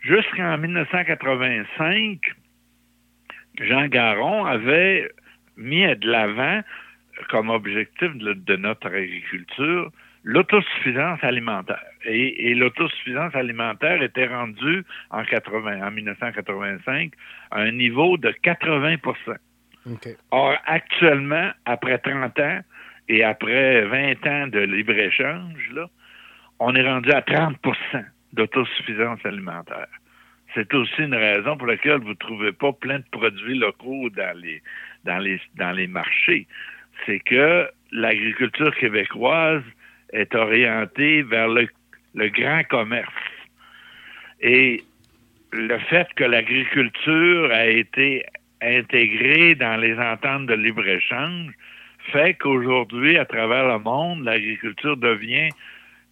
jusqu'en 0.00 0.58
1985, 0.58 2.18
Jean 3.60 3.86
Garon 3.88 4.44
avait 4.44 5.10
mis 5.56 5.86
de 5.96 6.10
l'avant 6.10 6.62
comme 7.30 7.50
objectif 7.50 8.14
de, 8.16 8.56
notre 8.56 8.88
agriculture 8.88 9.90
l'autosuffisance 10.24 11.22
alimentaire. 11.22 11.82
Et, 12.04 12.54
l'autosuffisance 12.54 13.34
alimentaire 13.34 14.02
était 14.02 14.26
rendue 14.26 14.84
en, 15.10 15.24
80, 15.24 15.86
en 15.86 15.90
1985 15.90 17.12
à 17.52 17.60
un 17.60 17.70
niveau 17.70 18.16
de 18.16 18.30
80% 18.30 18.98
Or, 20.32 20.56
actuellement, 20.66 21.50
après 21.64 21.98
30 21.98 22.38
ans 22.40 22.60
et 23.08 23.22
après 23.22 23.82
20 23.82 24.26
ans 24.26 24.46
de 24.48 24.58
libre-échange, 24.58 25.72
on 26.58 26.74
est 26.74 26.82
rendu 26.82 27.12
à 27.12 27.20
30% 27.20 28.04
d'autosuffisance 28.32 29.24
alimentaire. 29.24 29.86
C'est 30.56 30.72
aussi 30.72 31.02
une 31.02 31.14
raison 31.14 31.58
pour 31.58 31.66
laquelle 31.66 31.98
vous 31.98 32.08
ne 32.08 32.14
trouvez 32.14 32.52
pas 32.52 32.72
plein 32.72 33.00
de 33.00 33.04
produits 33.10 33.58
locaux 33.58 34.08
dans 34.08 35.18
les, 35.18 35.86
marchés. 35.86 36.46
C'est 37.04 37.20
que 37.20 37.68
l'agriculture 37.92 38.74
québécoise 38.74 39.62
est 40.14 40.34
orientée 40.34 41.20
vers 41.20 41.48
le, 41.48 41.68
grand 42.14 42.62
commerce. 42.70 43.12
Et 44.40 44.82
le 45.52 45.78
fait 45.90 46.08
que 46.16 46.24
l'agriculture 46.24 47.52
a 47.52 47.66
été 47.66 48.24
intégré 48.62 49.56
dans 49.56 49.76
les 49.76 49.98
ententes 49.98 50.46
de 50.46 50.54
libre-échange 50.54 51.52
fait 52.12 52.32
qu'aujourd'hui, 52.32 53.18
à 53.18 53.26
travers 53.26 53.68
le 53.68 53.78
monde, 53.78 54.24
l'agriculture 54.24 54.96
devient 54.96 55.50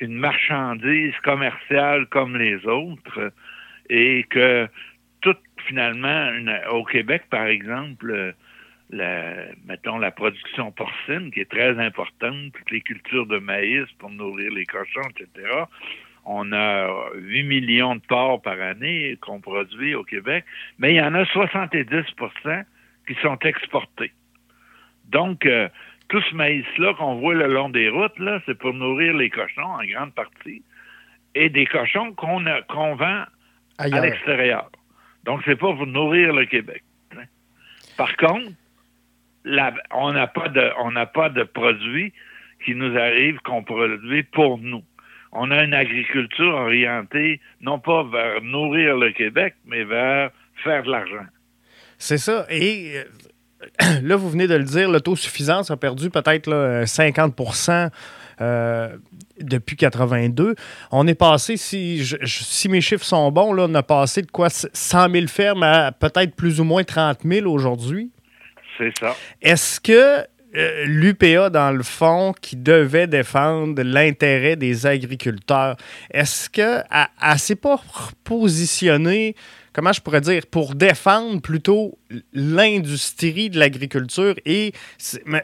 une 0.01 0.17
marchandise 0.17 1.15
commerciale 1.23 2.05
comme 2.11 2.37
les 2.37 2.67
autres 2.67 3.33
et 3.91 4.25
que 4.25 4.69
tout 5.21 5.37
finalement, 5.67 6.31
au 6.71 6.85
Québec, 6.85 7.25
par 7.31 7.47
exemple, 7.47 8.35
la, 8.91 9.35
mettons 9.67 9.99
la 9.99 10.11
production 10.11 10.71
porcine, 10.71 11.31
qui 11.31 11.41
est 11.41 11.50
très 11.50 11.79
importante, 11.79 12.53
toutes 12.53 12.71
les 12.71 12.81
cultures 12.81 13.26
de 13.26 13.38
maïs 13.38 13.87
pour 13.99 14.11
nourrir 14.11 14.53
les 14.53 14.67
cochons, 14.67 15.09
etc., 15.11 15.64
on 16.26 16.53
a 16.53 17.11
8 17.17 17.43
millions 17.45 17.97
de 17.97 18.00
porcs 18.00 18.41
par 18.41 18.59
année 18.61 19.19
qu'on 19.21 19.41
produit 19.41 19.95
au 19.95 20.05
Québec, 20.05 20.45
mais 20.79 20.95
il 20.95 20.97
y 20.97 21.03
en 21.03 21.14
a 21.14 21.25
70% 21.25 22.64
qui 23.07 23.14
sont 23.21 23.38
exportés. 23.41 24.12
Donc, 25.07 25.45
euh, 25.45 25.69
tout 26.09 26.23
ce 26.23 26.35
maïs-là 26.35 26.95
qu'on 26.95 27.17
voit 27.17 27.35
le 27.35 27.53
long 27.53 27.69
des 27.69 27.91
routes, 27.91 28.19
c'est 28.47 28.59
pour 28.59 28.73
nourrir 28.73 29.14
les 29.14 29.29
cochons 29.29 29.62
en 29.62 29.85
grande 29.85 30.14
partie, 30.14 30.62
et 31.35 31.50
des 31.50 31.67
cochons 31.67 32.14
qu'on 32.14 32.95
vend 32.95 33.25
à 33.78 33.88
l'extérieur. 33.88 34.71
Donc, 35.25 35.40
c'est 35.45 35.57
pas 35.57 35.73
pour 35.75 35.87
nourrir 35.87 36.33
le 36.33 36.45
Québec. 36.47 36.83
Hein. 37.16 37.25
Par 37.97 38.16
contre, 38.16 38.50
on 39.93 40.12
n'a 40.12 40.26
pas 40.26 40.49
de 40.49 40.71
on 40.81 40.90
n'a 40.93 41.07
pas 41.07 41.28
de 41.28 41.43
produits 41.43 42.12
qui 42.64 42.75
nous 42.75 42.97
arrivent 42.97 43.38
qu'on 43.40 43.62
produit 43.62 44.23
pour 44.23 44.59
nous 44.59 44.83
on 45.35 45.50
a 45.50 45.64
une 45.64 45.75
agriculture 45.75 46.54
orientée 46.54 47.40
non 47.61 47.78
pas 47.78 48.04
vers 48.04 48.40
nourrir 48.43 48.97
le 48.97 49.12
Québec, 49.12 49.54
mais 49.66 49.85
vers 49.85 50.31
faire 50.62 50.83
de 50.85 50.90
l'argent. 50.90 51.26
C'est 51.99 52.19
ça. 52.19 52.47
Et 52.49 52.95
euh, 52.97 54.00
là, 54.02 54.16
vous 54.16 54.31
venez 54.31 54.47
de 54.47 54.54
le 54.54 54.64
dire, 54.64 54.88
l'autosuffisance 54.88 55.71
a 55.71 55.76
perdu 55.76 56.11
peut-être 56.11 56.85
50 56.87 57.35
euh, 58.41 58.97
depuis 59.41 59.76
82. 59.76 60.55
On 60.91 61.07
est 61.07 61.14
passé, 61.14 61.57
si, 61.57 62.05
si 62.25 62.69
mes 62.69 62.81
chiffres 62.81 63.05
sont 63.05 63.31
bons, 63.31 63.53
là, 63.53 63.67
on 63.69 63.75
a 63.75 63.83
passé 63.83 64.23
de 64.23 64.31
quoi 64.31 64.49
100 64.50 65.11
000 65.11 65.26
fermes 65.26 65.62
à 65.62 65.93
peut-être 65.93 66.35
plus 66.35 66.61
ou 66.61 66.64
moins 66.64 66.85
30 66.85 67.21
000 67.25 67.50
aujourd'hui. 67.50 68.11
C'est 68.79 68.93
ça. 68.99 69.17
Est-ce 69.41 69.81
que 69.81 70.25
euh, 70.57 70.85
l'UPA, 70.87 71.50
dans 71.50 71.73
le 71.73 71.83
fond, 71.83 72.33
qui 72.41 72.57
devait 72.57 73.07
défendre 73.07 73.83
l'intérêt 73.83 74.57
des 74.57 74.87
agriculteurs, 74.87 75.76
est-ce 76.12 76.49
qu'elle 76.49 76.85
ne 76.93 77.38
s'est 77.38 77.57
pas 77.57 77.81
positionnée 78.23 79.35
comment 79.75 79.93
je 79.93 80.00
pourrais 80.00 80.21
dire, 80.21 80.43
pour 80.50 80.75
défendre 80.75 81.43
plutôt 81.43 81.99
l'industrie 82.33 83.50
de 83.50 83.59
l'agriculture. 83.59 84.35
Et 84.47 84.73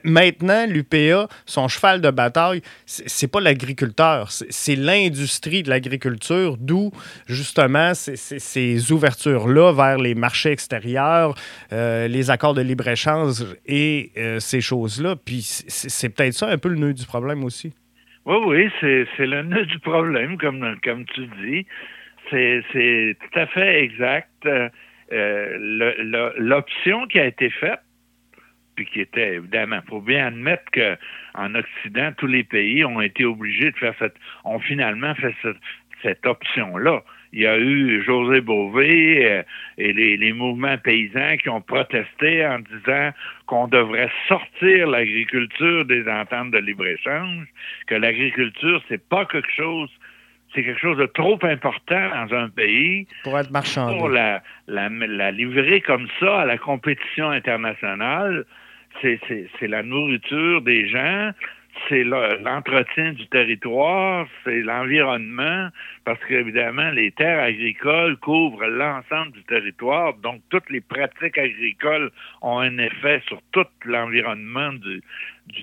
maintenant, 0.04 0.66
l'UPA, 0.66 1.28
son 1.44 1.68
cheval 1.68 2.00
de 2.00 2.10
bataille, 2.10 2.62
c'est 2.86 3.30
pas 3.30 3.40
l'agriculteur, 3.40 4.30
c'est 4.30 4.76
l'industrie 4.76 5.62
de 5.62 5.68
l'agriculture, 5.68 6.56
d'où 6.58 6.92
justement 7.26 7.92
ces, 7.94 8.92
ouvertures-là 8.92 9.72
vers 9.72 9.98
les 9.98 10.14
marchés 10.14 10.52
extérieurs, 10.52 11.34
euh, 11.72 12.06
les 12.06 12.30
accords 12.30 12.54
de 12.54 12.62
libre-échange 12.62 13.44
et 13.66 14.12
euh, 14.16 14.38
ces 14.38 14.60
choses-là. 14.60 15.16
Puis 15.16 15.42
c'est 15.42 16.08
peut-être 16.08 16.34
ça 16.34 16.48
un 16.48 16.58
peu 16.58 16.68
le 16.68 16.76
nœud 16.76 16.94
du 16.94 17.04
problème 17.04 17.42
aussi. 17.44 17.72
Oui, 18.26 18.36
oui, 18.46 18.70
c'est 18.80 19.26
le 19.26 19.42
nœud 19.42 19.66
du 19.66 19.78
problème, 19.80 20.38
comme, 20.38 20.76
comme 20.84 21.04
tu 21.06 21.26
dis 21.42 21.66
c'est 22.30 23.16
tout 23.20 23.38
à 23.38 23.46
fait 23.46 23.82
exact. 23.82 24.46
Euh, 25.12 26.32
l'option 26.36 27.06
qui 27.06 27.18
a 27.18 27.26
été 27.26 27.50
faite, 27.50 27.80
puis 28.76 28.86
qui 28.86 29.00
était 29.00 29.34
évidemment, 29.34 29.80
faut 29.88 30.00
bien 30.00 30.28
admettre 30.28 30.64
qu'en 30.72 31.54
Occident, 31.54 32.12
tous 32.16 32.28
les 32.28 32.44
pays 32.44 32.84
ont 32.84 33.00
été 33.00 33.24
obligés 33.24 33.72
de 33.72 33.76
faire 33.76 33.94
cette, 33.98 34.14
ont 34.44 34.60
finalement 34.60 35.14
fait 35.16 35.34
cette, 36.02 36.24
option-là. 36.24 37.02
Il 37.32 37.40
y 37.40 37.46
a 37.46 37.58
eu 37.58 38.02
José 38.02 38.40
Bové 38.40 39.24
euh, 39.24 39.42
et 39.76 39.92
les, 39.92 40.16
les, 40.16 40.32
mouvements 40.32 40.78
paysans 40.78 41.36
qui 41.36 41.48
ont 41.48 41.60
protesté 41.60 42.44
en 42.46 42.58
disant 42.60 43.10
qu'on 43.46 43.68
devrait 43.68 44.10
sortir 44.26 44.88
l'agriculture 44.88 45.84
des 45.84 46.08
ententes 46.08 46.52
de 46.52 46.58
libre-échange, 46.58 47.46
que 47.86 47.94
l'agriculture, 47.96 48.82
c'est 48.88 49.06
pas 49.08 49.26
quelque 49.26 49.52
chose 49.54 49.90
c'est 50.54 50.64
quelque 50.64 50.80
chose 50.80 50.98
de 50.98 51.06
trop 51.06 51.38
important 51.42 52.08
dans 52.10 52.34
un 52.34 52.48
pays. 52.48 53.06
Pour 53.22 53.38
être 53.38 53.50
marchand. 53.50 53.96
Pour 53.96 54.08
la, 54.08 54.42
la, 54.66 54.88
la, 54.88 55.30
livrer 55.30 55.80
comme 55.80 56.08
ça 56.18 56.40
à 56.40 56.44
la 56.44 56.58
compétition 56.58 57.30
internationale, 57.30 58.44
c'est 59.02 59.68
la 59.68 59.82
nourriture 59.82 60.62
des 60.62 60.88
gens, 60.88 61.30
c'est 61.88 62.04
l'entretien 62.04 63.12
du 63.12 63.26
territoire, 63.28 64.26
c'est 64.44 64.60
l'environnement, 64.60 65.68
parce 66.04 66.18
qu'évidemment, 66.26 66.90
les 66.90 67.10
terres 67.12 67.40
agricoles 67.40 68.16
couvrent 68.18 68.66
l'ensemble 68.66 69.32
du 69.32 69.42
territoire, 69.44 70.14
donc 70.14 70.42
toutes 70.50 70.68
les 70.70 70.80
pratiques 70.80 71.38
agricoles 71.38 72.10
ont 72.42 72.58
un 72.58 72.78
effet 72.78 73.22
sur 73.26 73.40
tout 73.52 73.66
l'environnement 73.84 74.72
du, 74.72 75.02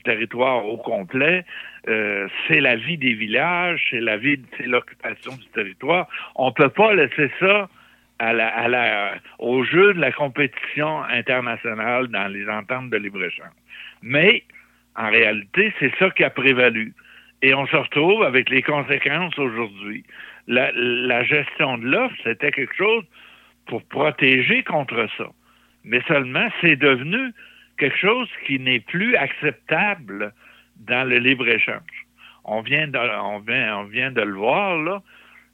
territoire 0.03 0.65
au 0.65 0.77
complet. 0.77 1.45
Euh, 1.87 2.27
c'est 2.47 2.59
la 2.59 2.75
vie 2.75 2.97
des 2.97 3.13
villages, 3.13 3.87
c'est 3.89 4.01
la 4.01 4.17
vie, 4.17 4.39
c'est 4.57 4.67
l'occupation 4.67 5.33
du 5.35 5.45
territoire. 5.47 6.07
On 6.35 6.51
peut 6.51 6.69
pas 6.69 6.93
laisser 6.93 7.31
ça 7.39 7.69
à 8.19 8.33
la, 8.33 8.47
à 8.47 8.67
la, 8.67 9.15
au 9.39 9.63
jeu 9.63 9.93
de 9.93 9.99
la 9.99 10.11
compétition 10.11 11.03
internationale 11.03 12.07
dans 12.07 12.27
les 12.27 12.47
ententes 12.49 12.89
de 12.89 12.97
libre-échange. 12.97 13.53
Mais 14.01 14.43
en 14.97 15.09
réalité, 15.11 15.73
c'est 15.79 15.95
ça 15.97 16.09
qui 16.09 16.23
a 16.23 16.29
prévalu. 16.29 16.93
Et 17.43 17.53
on 17.53 17.67
se 17.67 17.75
retrouve 17.75 18.23
avec 18.23 18.49
les 18.49 18.63
conséquences 18.63 19.37
aujourd'hui. 19.37 20.03
La, 20.47 21.23
gestion 21.23 21.77
de 21.77 21.85
l'offre, 21.85 22.15
c'était 22.23 22.51
quelque 22.51 22.75
chose 22.75 23.03
pour 23.67 23.83
protéger 23.83 24.63
contre 24.63 25.07
ça. 25.17 25.27
Mais 25.83 26.01
seulement, 26.07 26.47
c'est 26.61 26.77
devenu 26.77 27.31
quelque 27.77 27.97
chose 27.97 28.29
qui 28.45 28.59
n'est 28.59 28.79
plus 28.79 29.15
acceptable 29.15 30.33
dans 30.77 31.07
le 31.07 31.17
libre-échange. 31.19 32.07
On 32.45 32.61
vient, 32.61 32.87
de, 32.87 32.97
le 34.21 34.33
voir, 34.33 34.77
là. 34.77 35.03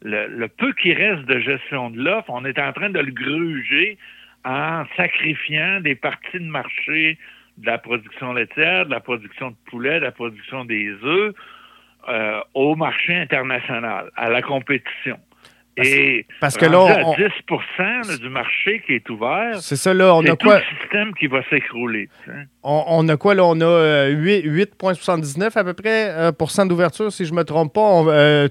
Le 0.03 0.47
peu 0.47 0.73
qui 0.73 0.93
reste 0.93 1.25
de 1.25 1.39
gestion 1.39 1.89
de 1.89 2.01
l'offre, 2.01 2.29
on 2.29 2.45
est 2.45 2.59
en 2.59 2.71
train 2.71 2.89
de 2.89 2.99
le 2.99 3.11
gruger 3.11 3.97
en 4.45 4.85
sacrifiant 4.95 5.79
des 5.81 5.95
parties 5.95 6.39
de 6.39 6.45
marché 6.49 7.17
de 7.57 7.65
la 7.65 7.77
production 7.77 8.33
laitière, 8.33 8.85
de 8.85 8.91
la 8.91 8.99
production 8.99 9.51
de 9.51 9.55
poulet, 9.69 9.99
de 9.99 10.05
la 10.05 10.11
production 10.11 10.65
des 10.65 10.89
œufs 11.03 11.33
euh, 12.09 12.41
au 12.53 12.75
marché 12.75 13.15
international, 13.15 14.11
à 14.15 14.29
la 14.29 14.41
compétition. 14.41 15.17
Et 15.75 16.27
parce 16.39 16.55
que 16.55 16.65
là, 16.65 16.81
on, 16.81 17.13
10% 17.15 18.19
du 18.19 18.29
marché 18.29 18.83
qui 18.85 18.93
est 18.93 19.09
ouvert. 19.09 19.55
C'est 19.59 19.75
ça, 19.75 19.91
là, 19.93 20.13
on 20.13 20.23
a 20.23 20.35
quoi? 20.35 20.59
le 20.59 20.79
système 20.79 21.13
qui 21.15 21.25
va 21.25 21.41
s'écrouler. 21.49 22.09
On, 22.61 23.07
a 23.09 23.17
quoi, 23.17 23.33
là? 23.33 23.43
On 23.45 23.59
a 23.59 24.09
8,79 24.09 25.41
euh, 25.41 25.59
à 25.59 25.63
peu 25.63 25.73
près 25.73 26.09
euh, 26.11 26.65
d'ouverture, 26.67 27.11
si 27.11 27.25
je 27.25 27.31
ne 27.31 27.37
me 27.37 27.43
trompe 27.43 27.73
pas. 27.73 28.03
Ben, 28.03 28.49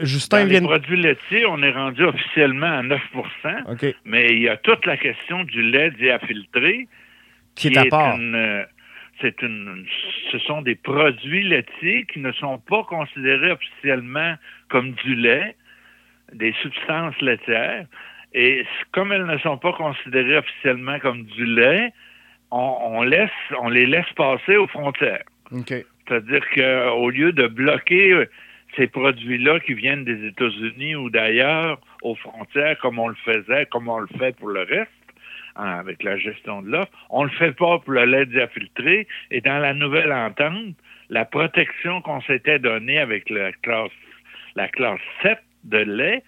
Justin 0.00 0.40
dans 0.40 0.46
vient... 0.46 0.60
les 0.60 0.66
produits 0.66 1.00
laitiers, 1.00 1.46
on 1.46 1.62
est 1.62 1.70
rendu 1.70 2.02
officiellement 2.04 2.78
à 2.78 2.82
9 2.82 3.00
Mais 4.04 4.32
il 4.32 4.42
y 4.42 4.48
a 4.48 4.56
toute 4.56 4.84
la 4.84 4.96
question 4.96 5.44
du 5.44 5.62
lait 5.62 5.92
diafiltré 5.92 6.88
qui 7.54 7.68
est 7.68 7.78
à 7.78 7.84
part. 7.86 8.16
Euh, 8.18 8.64
c'est 9.20 9.42
une, 9.42 9.86
ce 10.32 10.38
sont 10.40 10.62
des 10.62 10.74
produits 10.74 11.44
laitiers 11.44 12.04
qui 12.12 12.18
ne 12.18 12.32
sont 12.32 12.58
pas 12.58 12.82
considérés 12.84 13.52
officiellement 13.52 14.34
comme 14.68 14.92
du 14.92 15.14
lait, 15.14 15.56
des 16.32 16.52
substances 16.62 17.18
laitières. 17.20 17.86
Et 18.32 18.66
comme 18.92 19.12
elles 19.12 19.26
ne 19.26 19.38
sont 19.38 19.58
pas 19.58 19.72
considérées 19.72 20.38
officiellement 20.38 20.98
comme 20.98 21.22
du 21.24 21.46
lait, 21.46 21.92
on, 22.50 23.02
laisse, 23.02 23.30
on 23.60 23.68
les 23.68 23.86
laisse 23.86 24.10
passer 24.16 24.56
aux 24.56 24.66
frontières. 24.66 25.24
C'est-à-dire 26.06 26.42
qu'au 26.50 27.10
lieu 27.10 27.32
de 27.32 27.46
bloquer 27.46 28.26
ces 28.76 28.86
produits-là 28.88 29.60
qui 29.60 29.74
viennent 29.74 30.04
des 30.04 30.26
États-Unis 30.26 30.96
ou 30.96 31.10
d'ailleurs 31.10 31.80
aux 32.02 32.14
frontières, 32.16 32.78
comme 32.78 32.98
on 32.98 33.08
le 33.08 33.16
faisait, 33.24 33.66
comme 33.66 33.88
on 33.88 33.98
le 33.98 34.08
fait 34.18 34.36
pour 34.36 34.48
le 34.48 34.62
reste, 34.62 34.90
Hein, 35.56 35.78
avec 35.78 36.02
la 36.02 36.16
gestion 36.16 36.62
de 36.62 36.70
l'offre. 36.70 36.90
On 37.10 37.22
ne 37.22 37.28
le 37.28 37.36
fait 37.36 37.52
pas 37.52 37.78
pour 37.78 37.92
le 37.92 38.04
lait 38.06 38.26
diafiltré. 38.26 39.06
Et 39.30 39.40
dans 39.40 39.58
la 39.58 39.72
nouvelle 39.72 40.12
entente, 40.12 40.74
la 41.10 41.24
protection 41.24 42.00
qu'on 42.02 42.20
s'était 42.22 42.58
donnée 42.58 42.98
avec 42.98 43.30
la 43.30 43.52
classe, 43.52 43.92
la 44.56 44.66
classe 44.66 44.98
7 45.22 45.38
de 45.62 45.78
lait 45.78 46.24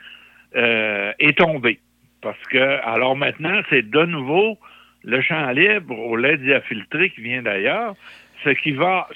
euh, 0.55 1.13
est 1.19 1.39
tombée. 1.39 1.81
Parce 2.23 2.41
que, 2.51 2.81
alors 2.87 3.17
maintenant, 3.17 3.63
c'est 3.69 3.91
de 3.91 4.05
nouveau 4.05 4.59
le 5.03 5.21
champ 5.23 5.51
libre 5.51 5.99
au 5.99 6.15
lait 6.15 6.37
diafiltré 6.37 7.11
qui 7.11 7.23
vient 7.23 7.43
d'ailleurs, 7.43 7.97
ce 8.45 8.51
qui 8.51 8.73
va 8.73 9.09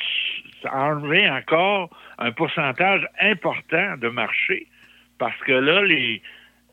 enlever 0.73 1.31
encore 1.31 1.89
un 2.19 2.33
pourcentage 2.33 3.07
important 3.21 3.97
de 3.97 4.09
marché. 4.09 4.67
Parce 5.19 5.39
que 5.47 5.53
là, 5.53 5.83
les, 5.83 6.21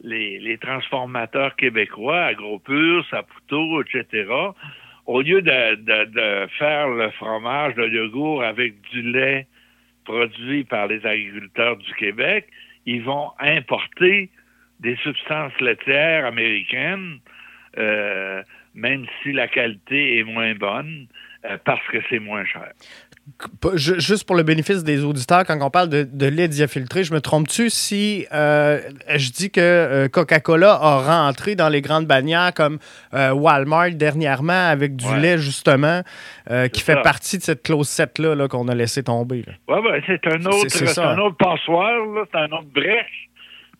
les, 0.02 0.58
transformateurs 0.60 1.56
québécois, 1.56 2.26
Agropur, 2.26 3.06
Saputo, 3.10 3.82
etc., 3.82 4.28
au 5.06 5.22
lieu 5.22 5.42
de, 5.42 6.48
faire 6.58 6.90
le 6.90 7.10
fromage, 7.12 7.76
le 7.76 7.90
yogourt 7.90 8.44
avec 8.44 8.82
du 8.92 9.02
lait 9.02 9.48
produit 10.04 10.64
par 10.64 10.88
les 10.88 11.06
agriculteurs 11.06 11.78
du 11.78 11.94
Québec, 11.94 12.48
ils 12.86 13.04
vont 13.04 13.32
importer 13.40 14.30
des 14.80 14.96
substances 14.98 15.58
laitières 15.60 16.26
américaines, 16.26 17.20
euh, 17.78 18.44
même 18.74 19.06
si 19.22 19.32
la 19.32 19.48
qualité 19.48 20.20
est 20.20 20.24
moins 20.24 20.56
bonne, 20.56 21.08
euh, 21.46 21.58
parce 21.64 21.86
que 21.88 21.98
c'est 22.10 22.20
moins 22.20 22.46
cher 22.46 22.72
juste 23.76 24.26
pour 24.26 24.36
le 24.36 24.44
bénéfice 24.44 24.84
des 24.84 25.04
auditeurs, 25.04 25.44
quand 25.46 25.58
on 25.62 25.70
parle 25.70 25.90
de, 25.90 26.28
lait 26.28 26.48
diafiltré, 26.48 27.04
je 27.04 27.14
me 27.14 27.22
trompe-tu 27.22 27.70
si 27.70 28.26
euh, 28.34 28.80
je 29.16 29.32
dis 29.32 29.52
que 29.52 29.60
euh, 29.62 30.08
Coca-Cola 30.08 30.72
a 30.74 31.00
rentré 31.00 31.56
dans 31.56 31.70
les 31.70 31.82
grandes 31.82 32.06
bannières 32.06 32.54
comme 32.54 32.80
euh, 33.14 33.32
Walmart 33.32 33.92
dernièrement 33.92 34.70
avec 34.70 34.96
du 34.96 35.16
lait, 35.18 35.38
justement, 35.38 36.02
qui 36.74 36.82
fait 36.82 37.02
partie 37.02 37.38
de 37.38 37.44
cette 37.44 37.64
clause 37.64 37.88
7-là 37.88 38.48
qu'on 38.48 38.68
a 38.68 38.76
laissé 38.76 39.04
tomber? 39.04 39.44
Oui, 39.68 39.78
ben, 39.84 40.02
c'est 40.06 40.26
un 40.28 40.38
un 40.38 41.18
autre 41.20 41.38
passoire, 41.38 42.26
c'est 42.32 42.38
un 42.38 42.52
autre 42.52 42.68
brèche 42.74 43.30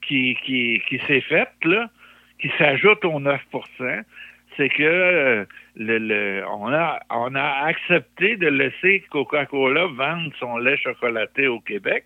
qui, 0.08 0.38
qui, 0.46 0.82
qui 0.90 1.00
s'est 1.08 1.22
faite, 1.22 1.54
là, 1.64 1.90
qui 2.40 2.50
s'ajoute 2.58 3.04
aux 3.06 3.20
9 3.20 3.42
c'est 4.58 4.70
que 4.70 5.48
le, 5.76 6.44
on, 6.50 6.74
a, 6.74 7.00
on 7.10 7.36
a 7.36 7.66
accepté 7.66 8.36
de 8.36 8.48
laisser 8.48 9.04
Coca-Cola 9.12 9.88
vendre 9.88 10.32
son 10.40 10.58
lait 10.58 10.78
chocolaté 10.78 11.48
au 11.48 11.60
Québec, 11.60 12.06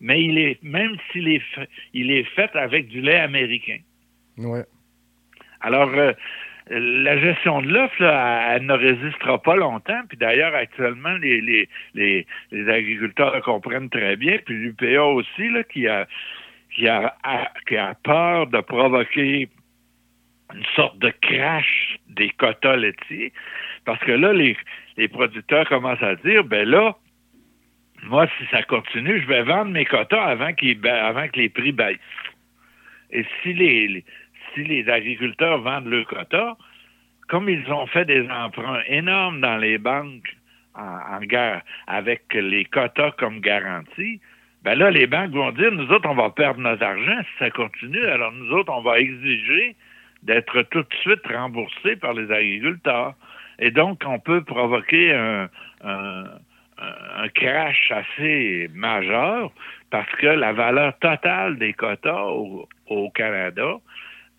mais 0.00 0.22
il 0.22 0.38
est 0.38 0.62
même 0.62 0.96
s'il 1.10 1.28
est 1.28 1.42
fait, 1.54 1.68
il 1.92 2.10
est 2.10 2.24
fait 2.24 2.54
avec 2.54 2.88
du 2.88 3.00
lait 3.00 3.18
américain. 3.20 3.78
Ouais. 4.38 4.64
Alors 5.60 5.90
euh, 5.94 6.12
la 6.70 7.18
gestion 7.18 7.62
de 7.62 7.68
l'offre, 7.68 8.02
elle, 8.02 8.64
ne 8.64 8.72
résistera 8.72 9.42
pas 9.42 9.56
longtemps. 9.56 10.00
Puis 10.08 10.16
d'ailleurs, 10.16 10.54
actuellement, 10.54 11.16
les, 11.16 11.40
les, 11.40 11.68
les, 11.94 12.26
les, 12.52 12.72
agriculteurs 12.72 13.34
le 13.34 13.40
comprennent 13.40 13.90
très 13.90 14.16
bien. 14.16 14.38
Puis 14.44 14.54
l'UPA 14.54 15.02
aussi, 15.02 15.48
là, 15.48 15.64
qui 15.64 15.88
a, 15.88 16.06
qui 16.74 16.86
a, 16.86 17.16
qui 17.66 17.76
a 17.76 17.94
peur 18.04 18.46
de 18.46 18.60
provoquer 18.60 19.48
une 20.54 20.64
sorte 20.76 20.98
de 20.98 21.12
crash 21.22 21.98
des 22.08 22.30
quotas 22.30 22.76
laitiers, 22.76 23.32
parce 23.84 24.00
que 24.00 24.12
là, 24.12 24.32
les, 24.32 24.56
les 24.96 25.08
producteurs 25.08 25.68
commencent 25.68 26.02
à 26.02 26.16
dire, 26.16 26.44
ben 26.44 26.68
là, 26.68 26.96
moi, 28.04 28.26
si 28.38 28.46
ça 28.50 28.62
continue, 28.62 29.20
je 29.20 29.26
vais 29.26 29.42
vendre 29.42 29.70
mes 29.72 29.84
quotas 29.84 30.22
avant, 30.22 30.50
avant 30.50 31.28
que 31.28 31.36
les 31.36 31.48
prix 31.48 31.72
baissent. 31.72 31.98
Et 33.10 33.24
si 33.42 33.52
les, 33.52 34.04
si 34.54 34.64
les 34.64 34.88
agriculteurs 34.88 35.60
vendent 35.60 35.86
leurs 35.86 36.06
quotas, 36.06 36.56
comme 37.28 37.48
ils 37.48 37.70
ont 37.70 37.86
fait 37.86 38.04
des 38.04 38.28
emprunts 38.30 38.82
énormes 38.86 39.40
dans 39.40 39.56
les 39.56 39.78
banques 39.78 40.36
en, 40.74 41.16
en 41.16 41.20
guerre 41.20 41.62
avec 41.86 42.22
les 42.34 42.64
quotas 42.64 43.12
comme 43.12 43.40
garantie, 43.40 44.20
ben 44.62 44.74
là, 44.74 44.90
les 44.90 45.06
banques 45.06 45.32
vont 45.32 45.52
dire, 45.52 45.72
nous 45.72 45.90
autres, 45.90 46.08
on 46.08 46.14
va 46.14 46.30
perdre 46.30 46.60
notre 46.60 46.82
argent 46.82 47.20
si 47.22 47.38
ça 47.38 47.50
continue, 47.50 48.04
alors 48.04 48.32
nous 48.32 48.50
autres, 48.52 48.72
on 48.72 48.82
va 48.82 48.98
exiger 49.00 49.74
d'être 50.22 50.62
tout 50.62 50.82
de 50.82 50.94
suite 51.00 51.26
remboursé 51.26 51.96
par 51.96 52.14
les 52.14 52.30
agriculteurs. 52.30 53.14
Et 53.58 53.70
donc, 53.70 54.02
on 54.06 54.18
peut 54.18 54.42
provoquer 54.42 55.12
un, 55.12 55.48
crash 57.34 57.92
assez 57.92 58.70
majeur 58.74 59.52
parce 59.90 60.10
que 60.12 60.26
la 60.26 60.52
valeur 60.52 60.98
totale 60.98 61.58
des 61.58 61.74
quotas 61.74 62.24
au, 62.86 63.10
Canada, 63.10 63.76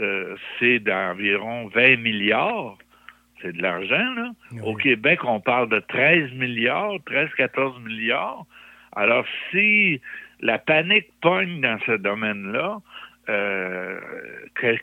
euh, 0.01 0.35
c'est 0.59 0.79
d'environ 0.79 1.67
20 1.67 1.97
milliards. 1.97 2.77
C'est 3.41 3.55
de 3.55 3.61
l'argent, 3.61 4.13
là. 4.15 4.31
Au 4.63 4.75
Québec, 4.75 5.19
on 5.23 5.39
parle 5.39 5.69
de 5.69 5.79
13 5.79 6.31
milliards, 6.33 6.95
13-14 7.07 7.81
milliards. 7.83 8.45
Alors, 8.95 9.25
si 9.49 10.01
la 10.41 10.57
panique 10.57 11.09
pogne 11.21 11.61
dans 11.61 11.79
ce 11.85 11.93
domaine-là, 11.93 12.79
euh, 13.31 13.99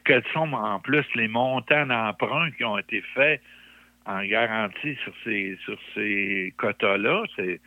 quels 0.04 0.24
sont 0.32 0.52
en 0.52 0.80
plus 0.80 1.04
les 1.14 1.28
montants 1.28 1.86
d'emprunt 1.86 2.50
qui 2.52 2.64
ont 2.64 2.78
été 2.78 3.02
faits 3.14 3.40
en 4.06 4.24
garantie 4.24 4.96
sur 5.04 5.12
ces 5.24 5.58
sur 5.64 5.78
ces 5.94 6.54
quotas-là, 6.56 7.24
c'est 7.36 7.60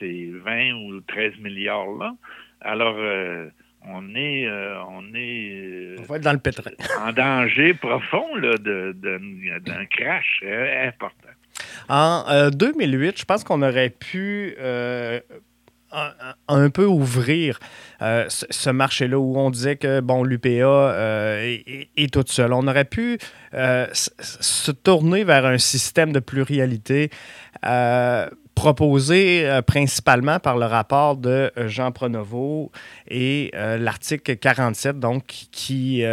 20 0.00 0.72
ou 0.72 1.00
13 1.02 1.38
milliards 1.38 1.92
là. 1.98 2.14
Alors 2.60 2.96
euh, 2.98 3.48
on 3.86 4.14
est 4.14 4.46
euh, 4.46 4.82
on 4.88 5.14
est 5.14 5.96
on 5.98 6.02
va 6.02 6.16
être 6.16 6.22
dans 6.22 6.32
le 6.32 6.38
pétrole. 6.38 6.74
en 7.00 7.12
danger 7.12 7.74
profond 7.74 8.34
là, 8.36 8.56
de, 8.56 8.96
d'un 9.60 9.84
crash 9.86 10.42
important. 10.86 11.28
En 11.88 12.50
2008, 12.50 13.18
je 13.18 13.24
pense 13.24 13.44
qu'on 13.44 13.60
aurait 13.62 13.90
pu 13.90 14.56
un, 16.48 16.70
peu 16.70 16.84
ouvrir 16.84 17.58
euh, 18.00 18.26
ce, 18.28 18.70
marché-là 18.70 19.18
où 19.18 19.38
on 19.38 19.50
disait 19.50 19.76
que 19.76 20.00
bon 20.00 20.24
l'UPA 20.24 20.48
euh, 20.48 21.56
est, 21.96 22.12
toute 22.12 22.30
seule. 22.30 22.52
On 22.52 22.66
aurait 22.66 22.84
pu 22.84 23.18
euh, 23.54 23.86
se 23.92 24.70
tourner 24.70 25.24
vers 25.24 25.46
un 25.46 25.58
système 25.58 26.12
de 26.12 26.20
pluralité 26.20 27.10
proposé 28.54 29.60
principalement 29.66 30.38
par 30.38 30.58
le 30.58 30.66
rapport 30.66 31.16
de 31.16 31.50
Jean 31.66 31.90
Pronovo 31.90 32.70
et 33.08 33.50
l'article 33.54 34.36
47, 34.36 34.98
donc 34.98 35.24
qui 35.52 36.04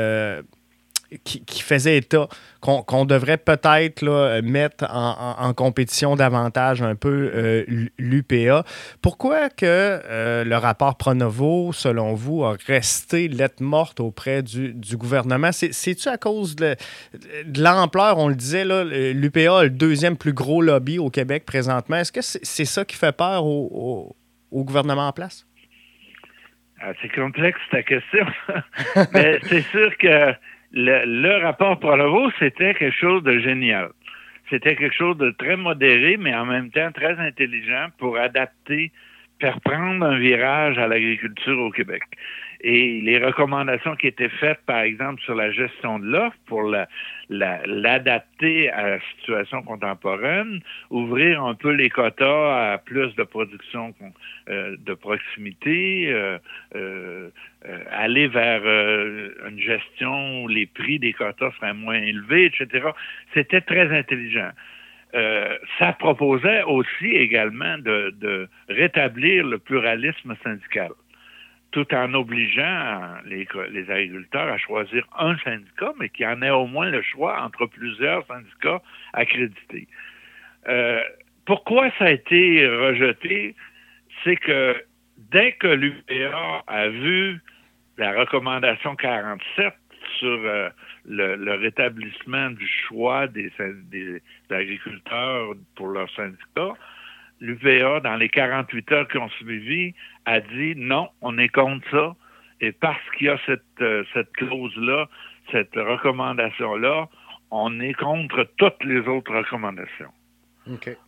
qui, 1.24 1.62
faisait 1.62 1.98
état 1.98 2.28
qu'on 2.62 3.06
devrait 3.06 3.38
peut-être 3.38 4.42
mettre 4.42 4.86
en, 4.90 5.54
compétition 5.54 6.16
davantage 6.16 6.82
un 6.82 6.96
peu 6.96 7.32
euh, 7.34 7.88
l'UPA. 7.98 8.64
Pourquoi 9.02 9.50
que 9.50 9.66
euh, 9.66 10.44
le 10.44 10.56
rapport 10.58 10.98
Pronovo, 10.98 11.72
selon 11.74 12.14
vous, 12.14 12.44
a 12.44 12.56
resté 12.68 13.28
lettre 13.28 13.64
morte 13.64 14.00
auprès 14.00 14.44
du, 14.44 14.76
gouvernement? 14.98 15.52
C'est-tu 15.52 16.08
à 16.08 16.18
cause 16.18 16.56
de, 16.56 16.76
l'ampleur, 17.56 18.18
on 18.18 18.28
le 18.28 18.36
disait, 18.36 18.66
l'UPA 19.14 19.60
a 19.60 19.64
le 19.64 19.70
deuxième 19.70 20.18
plus 20.18 20.34
gros 20.34 20.62
lobby 20.62 21.00
au 21.00 21.10
Québec 21.10 21.46
présentement. 21.46 21.98
Est-ce 21.98 22.12
que 22.12 22.22
c'est 22.22 22.66
ça 22.66 22.86
qui 22.86 22.96
fait 22.96 23.16
peur 23.16 23.46
au, 23.46 24.16
gouvernement 24.52 25.08
en 25.08 25.14
place? 25.14 25.46
Ah, 26.82 26.94
c'est 27.02 27.14
complexe 27.14 27.60
ta 27.72 27.84
question. 27.84 28.26
Mais 29.14 29.40
c'est 29.44 29.64
sûr 29.64 29.98
que 29.98 30.34
le, 30.72 31.44
rapport 31.44 31.80
Pronovo, 31.80 32.30
c'était 32.40 32.74
quelque 32.74 32.98
chose 32.98 33.24
de 33.24 33.40
génial. 33.40 33.90
C'était 34.50 34.76
quelque 34.76 34.96
chose 34.96 35.18
de 35.18 35.32
très 35.32 35.56
modéré, 35.56 36.18
mais 36.18 36.34
en 36.36 36.46
même 36.46 36.72
temps 36.72 36.92
très 36.92 37.18
intelligent 37.20 37.88
pour 37.98 38.18
adapter, 38.18 38.92
faire 39.40 39.60
prendre 39.62 40.06
un 40.06 40.18
virage 40.18 40.78
à 40.78 40.88
l'agriculture 40.88 41.60
au 41.60 41.72
Québec. 41.72 42.04
Et 42.62 43.00
les 43.00 43.18
recommandations 43.20 43.96
qui 43.96 44.08
étaient 44.08 44.28
faites, 44.28 44.60
par 44.66 44.82
exemple, 44.82 45.22
sur 45.22 45.34
la 45.34 45.50
gestion 45.52 45.98
de 45.98 46.06
l'offre 46.08 46.36
pour 46.46 46.64
l'adapter 47.30 48.70
à 48.70 48.90
la 48.90 49.00
situation 49.00 49.64
contemporaine, 49.64 50.60
ouvrir 50.90 51.42
un 51.42 51.56
peu 51.56 51.72
les 51.72 51.90
quotas 51.90 52.74
à 52.74 52.78
plus 52.78 53.16
de 53.16 53.24
production 53.24 53.96
euh, 54.50 54.76
de 54.78 54.94
proximité, 54.94 56.12
euh, 56.12 56.38
euh, 56.76 57.30
aller 57.92 58.28
vers 58.28 58.62
une 59.48 59.60
gestion 59.60 60.44
où 60.44 60.48
les 60.50 60.66
prix 60.66 61.00
des 61.00 61.14
quotas 61.14 61.52
seraient 61.60 61.74
moins 61.74 62.02
élevés, 62.02 62.46
etc. 62.46 62.90
C'était 63.34 63.62
très 63.62 63.90
intelligent. 63.98 64.52
ça 65.80 65.94
proposait 65.94 66.64
aussi 66.64 67.08
également 67.08 67.78
de 67.78 68.50
rétablir 68.68 69.46
le 69.48 69.60
pluralisme 69.60 70.36
syndical 70.44 70.92
tout 71.72 71.94
en 71.94 72.14
obligeant 72.14 73.18
les, 73.26 73.48
agriculteurs 73.90 74.48
à 74.48 74.58
choisir 74.58 75.06
un 75.18 75.38
syndicat, 75.40 75.94
mais 76.00 76.10
qui 76.10 76.26
en 76.26 76.42
ait 76.42 76.50
au 76.50 76.66
moins 76.66 76.90
le 76.90 77.02
choix 77.02 77.42
entre 77.42 77.68
plusieurs 77.68 78.26
syndicats 78.26 78.82
accrédités. 79.14 79.88
Euh, 80.68 81.02
pourquoi 81.46 81.90
ça 81.98 82.06
a 82.06 82.12
été 82.12 82.68
rejeté? 82.68 83.56
C'est 84.24 84.36
que 84.36 84.84
dès 85.32 85.54
que 85.54 85.68
l'UPA 85.68 86.64
a 86.68 86.88
vu 86.90 87.40
la 87.98 88.14
recommandation 88.20 88.96
47 88.96 89.74
sur 90.18 90.28
euh, 90.28 90.70
le, 91.06 91.56
rétablissement 91.56 92.50
du 92.52 92.68
choix 92.68 93.28
des, 93.28 93.52
des 93.92 94.22
agriculteurs 94.50 95.54
pour 95.76 95.90
leur 95.90 96.10
syndicat, 96.12 96.74
l'UVA, 97.42 98.00
dans 98.02 98.16
les 98.16 98.30
48 98.30 98.92
heures 98.92 99.08
qui 99.08 99.18
ont 99.18 99.30
suivi, 99.30 99.94
a 100.26 100.40
dit 100.40 100.74
non, 100.76 101.10
on 101.22 101.38
est 101.38 101.50
contre 101.50 101.90
ça. 101.92 102.16
Et 102.62 102.72
parce 102.72 103.00
qu'il 103.18 103.28
y 103.28 103.30
a 103.30 103.38
cette, 103.46 103.64
euh, 103.82 104.04
cette 104.14 104.32
clause-là, 104.34 105.08
cette 105.52 105.76
recommandation-là, 105.76 107.08
on 107.52 107.80
est 107.80 107.94
contre 107.94 108.48
toutes 108.58 108.84
les 108.84 109.00
autres 109.08 109.34
recommandations. 109.34 110.12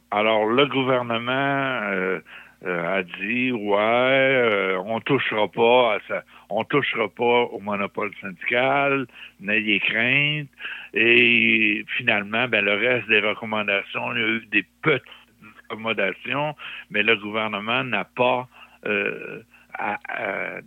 Alors, 0.10 0.46
le 0.46 0.66
gouvernement 0.66 1.32
euh, 1.32 2.20
euh, 2.66 3.00
a 3.00 3.04
dit 3.04 3.52
ouais, 3.52 4.76
on 4.86 5.00
touchera 5.02 5.48
pas 5.50 5.96
à 5.96 6.00
ça, 6.08 6.24
on 6.50 6.64
touchera 6.64 7.10
pas 7.10 7.44
au 7.44 7.60
monopole 7.60 8.12
syndical, 8.22 9.06
n'ayez 9.40 9.80
crainte. 9.80 10.48
Et 10.94 11.86
finalement, 11.98 12.48
ben, 12.48 12.66
le 12.66 12.74
reste 12.74 13.08
des 13.08 13.20
recommandations, 13.20 14.14
il 14.14 14.20
y 14.20 14.24
a 14.24 14.28
eu 14.28 14.46
des 14.48 14.66
petits 14.82 15.04
accommodation, 15.72 16.56
mais 16.90 17.04
le 17.04 17.16
gouvernement 17.16 17.84
n'a 17.84 18.06
pas 18.06 18.48
euh, 18.86 19.42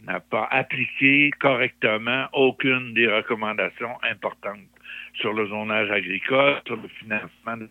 n'a 0.06 0.20
pas 0.20 0.48
appliqué 0.50 1.30
correctement 1.38 2.26
aucune 2.32 2.94
des 2.94 3.06
recommandations 3.06 3.96
importantes 4.02 4.60
sur 5.14 5.32
le 5.32 5.46
zonage 5.46 5.90
agricole, 5.90 6.60
sur 6.66 6.76
le 6.76 6.88
financement 6.88 7.66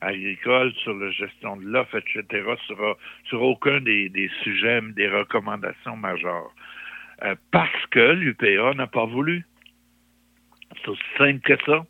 agricole, 0.00 0.72
sur 0.76 0.94
la 0.94 1.10
gestion 1.10 1.56
de 1.56 1.64
l'offre, 1.64 1.96
etc., 1.96 2.44
sur, 3.26 3.42
aucun 3.42 3.80
des, 3.80 4.08
des, 4.08 4.30
sujets, 4.42 4.80
des 4.94 5.08
recommandations 5.08 5.96
majeures. 5.96 6.54
Euh, 7.24 7.34
parce 7.50 7.86
que 7.90 8.12
l'UPA 8.12 8.74
n'a 8.74 8.86
pas 8.86 9.04
voulu. 9.04 9.44
C'est 10.76 10.88
aussi 10.88 11.02
simple 11.18 11.40
que 11.40 11.56
ça. 11.66 11.84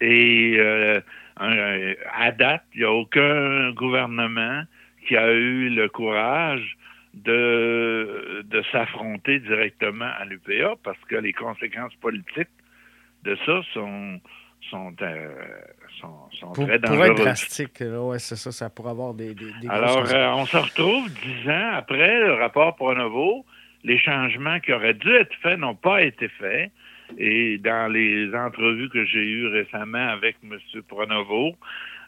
Et 0.00 0.56
euh, 0.58 1.00
à 1.36 2.32
date, 2.32 2.64
il 2.74 2.80
n'y 2.80 2.84
a 2.84 2.92
aucun 2.92 3.72
gouvernement 3.72 4.62
qui 5.06 5.16
a 5.16 5.32
eu 5.32 5.68
le 5.68 5.88
courage 5.88 6.76
de, 7.14 8.42
de 8.44 8.62
s'affronter 8.70 9.40
directement 9.40 10.10
à 10.18 10.24
l'UPA 10.24 10.76
parce 10.82 10.98
que 11.08 11.16
les 11.16 11.32
conséquences 11.32 11.94
politiques 11.96 12.48
de 13.24 13.36
ça 13.44 13.60
sont, 13.72 14.20
sont, 14.70 14.94
euh, 15.02 15.28
sont, 16.00 16.52
très 16.52 16.78
dangereuses. 16.78 16.96
Pour 16.96 17.04
être 17.04 17.22
drastique, 17.22 17.80
ouais, 17.80 18.18
c'est 18.18 18.36
ça, 18.36 18.52
ça 18.52 18.70
pourrait 18.70 18.90
avoir 18.90 19.14
des, 19.14 19.34
des, 19.34 19.52
Alors, 19.68 20.10
euh, 20.10 20.28
on 20.30 20.46
se 20.46 20.56
retrouve 20.56 21.08
dix 21.10 21.50
ans 21.50 21.70
après 21.74 22.20
le 22.20 22.34
rapport 22.34 22.74
Pronovo, 22.76 23.44
les 23.84 23.98
changements 23.98 24.60
qui 24.60 24.72
auraient 24.72 24.94
dû 24.94 25.12
être 25.14 25.34
faits 25.42 25.58
n'ont 25.58 25.74
pas 25.74 26.02
été 26.02 26.28
faits. 26.28 26.70
Et 27.18 27.58
dans 27.58 27.92
les 27.92 28.34
entrevues 28.34 28.88
que 28.88 29.04
j'ai 29.04 29.24
eues 29.24 29.48
récemment 29.48 30.08
avec 30.08 30.36
M. 30.44 30.58
Pronovo, 30.88 31.54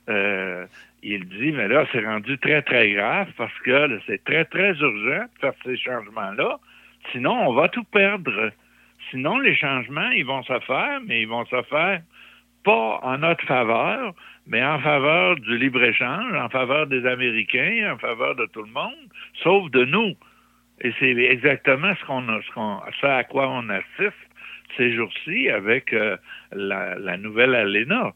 euh, 0.08 0.66
il 1.02 1.28
dit, 1.28 1.52
mais 1.52 1.68
là, 1.68 1.86
c'est 1.92 2.04
rendu 2.04 2.38
très, 2.38 2.62
très 2.62 2.92
grave 2.92 3.28
parce 3.36 3.58
que 3.60 4.00
c'est 4.06 4.22
très, 4.24 4.44
très 4.44 4.72
urgent 4.72 5.24
de 5.24 5.40
faire 5.40 5.52
ces 5.64 5.76
changements-là. 5.76 6.58
Sinon, 7.12 7.48
on 7.48 7.52
va 7.52 7.68
tout 7.68 7.84
perdre. 7.84 8.50
Sinon, 9.10 9.38
les 9.38 9.54
changements, 9.54 10.10
ils 10.10 10.24
vont 10.24 10.42
se 10.42 10.58
faire, 10.60 11.00
mais 11.06 11.22
ils 11.22 11.28
vont 11.28 11.44
se 11.46 11.62
faire 11.62 12.00
pas 12.64 12.98
en 13.02 13.18
notre 13.18 13.44
faveur, 13.44 14.14
mais 14.46 14.64
en 14.64 14.78
faveur 14.80 15.36
du 15.36 15.58
libre-échange, 15.58 16.34
en 16.34 16.48
faveur 16.48 16.86
des 16.86 17.06
Américains, 17.06 17.92
en 17.92 17.98
faveur 17.98 18.34
de 18.34 18.46
tout 18.46 18.62
le 18.62 18.72
monde, 18.72 18.94
sauf 19.42 19.70
de 19.70 19.84
nous. 19.84 20.14
Et 20.80 20.92
c'est 20.98 21.10
exactement 21.10 21.94
ce 22.00 22.04
qu'on 22.06 22.26
ce, 22.26 23.00
ce 23.00 23.06
à 23.06 23.24
quoi 23.24 23.48
on 23.48 23.68
assiste 23.68 24.16
ces 24.76 24.94
jours-ci 24.94 25.48
avec 25.48 25.92
euh, 25.92 26.16
la, 26.52 27.16
nouvelle 27.16 27.54
ALENA. 27.54 28.14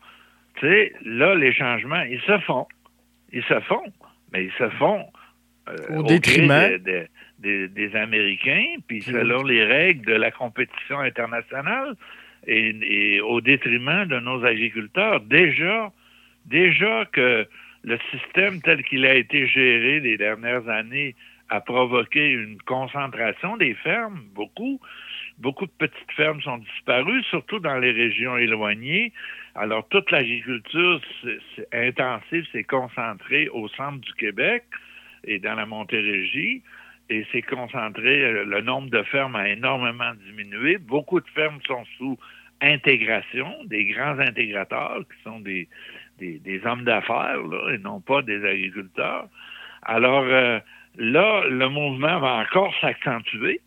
Tu 0.56 0.66
sais, 0.66 0.92
là, 1.04 1.34
les 1.34 1.52
changements, 1.52 2.02
ils 2.02 2.20
se 2.22 2.38
font. 2.40 2.66
Ils 3.32 3.44
se 3.44 3.60
font, 3.60 3.84
mais 4.32 4.44
ils 4.44 4.52
se 4.52 4.68
font 4.70 5.06
euh, 5.68 5.96
au, 5.96 6.02
détriment 6.02 6.78
des, 7.38 7.96
Américains, 7.96 8.76
puis 8.86 9.02
selon 9.02 9.42
les 9.42 9.64
règles 9.64 10.06
de 10.06 10.14
la 10.14 10.30
compétition 10.30 10.98
internationale 11.00 11.94
et, 12.46 13.20
au 13.20 13.40
détriment 13.40 14.06
de 14.06 14.18
nos 14.18 14.44
agriculteurs. 14.44 15.20
Déjà, 15.20 15.92
déjà 16.46 17.04
que 17.12 17.46
le 17.84 17.98
système 18.10 18.60
tel 18.62 18.82
qu'il 18.82 19.04
a 19.06 19.14
été 19.14 19.46
géré 19.46 20.00
les 20.00 20.16
dernières 20.16 20.68
années 20.68 21.14
a 21.50 21.60
provoqué 21.60 22.30
une 22.30 22.60
concentration 22.62 23.56
des 23.56 23.74
fermes, 23.74 24.20
beaucoup, 24.34 24.80
Beaucoup 25.38 25.66
de 25.66 25.72
petites 25.78 26.12
fermes 26.16 26.40
sont 26.42 26.58
disparues, 26.58 27.22
surtout 27.24 27.60
dans 27.60 27.78
les 27.78 27.92
régions 27.92 28.36
éloignées. 28.36 29.12
Alors, 29.54 29.86
toute 29.88 30.10
l'agriculture 30.10 31.00
intensive 31.72 32.44
s'est 32.50 32.64
concentrée 32.64 33.48
au 33.48 33.68
centre 33.68 33.98
du 33.98 34.12
Québec 34.14 34.64
et 35.24 35.38
dans 35.38 35.54
la 35.54 35.66
Montérégie. 35.66 36.62
Et 37.10 37.24
s'est 37.32 37.42
concentré, 37.42 38.22
euh, 38.22 38.44
le 38.44 38.60
nombre 38.60 38.90
de 38.90 39.02
fermes 39.04 39.36
a 39.36 39.48
énormément 39.48 40.12
diminué. 40.26 40.76
Beaucoup 40.76 41.20
de 41.20 41.28
fermes 41.34 41.58
sont 41.66 41.84
sous 41.96 42.18
intégration, 42.60 43.48
des 43.64 43.86
grands 43.86 44.18
intégrateurs 44.18 44.98
qui 44.98 45.22
sont 45.22 45.40
des, 45.40 45.68
des, 46.18 46.60
hommes 46.66 46.84
d'affaires 46.84 47.38
et 47.72 47.78
non 47.78 48.00
pas 48.00 48.22
des 48.22 48.44
agriculteurs. 48.44 49.28
Alors 49.82 50.24
euh, 50.24 50.58
là, 50.96 51.44
le 51.48 51.68
mouvement 51.68 52.18
va 52.18 52.34
encore 52.38 52.74
s'accentuer 52.80 53.60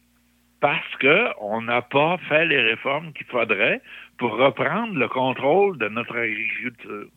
parce 0.62 0.96
qu'on 1.02 1.62
n'a 1.62 1.82
pas 1.82 2.18
fait 2.30 2.46
les 2.46 2.62
réformes 2.62 3.12
qu'il 3.14 3.26
faudrait 3.26 3.82
pour 4.18 4.38
reprendre 4.38 4.94
le 4.94 5.08
contrôle 5.10 5.78
de 5.78 5.90
notre 5.90 6.16
agriculture. 6.16 7.08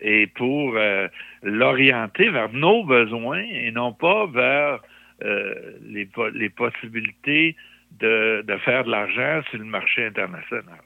et 0.00 0.26
pour 0.26 0.76
euh, 0.76 1.08
l'orienter 1.42 2.28
vers 2.28 2.52
nos 2.52 2.84
besoins 2.84 3.44
et 3.48 3.70
non 3.70 3.92
pas 3.92 4.26
vers 4.26 4.80
euh, 5.22 5.54
les, 5.86 6.08
les, 6.34 6.50
possibilités 6.50 7.56
de, 8.00 8.42
de, 8.46 8.56
faire 8.58 8.84
de 8.84 8.90
l'argent 8.90 9.40
sur 9.48 9.58
le 9.58 9.64
marché 9.64 10.04
international. 10.06 10.80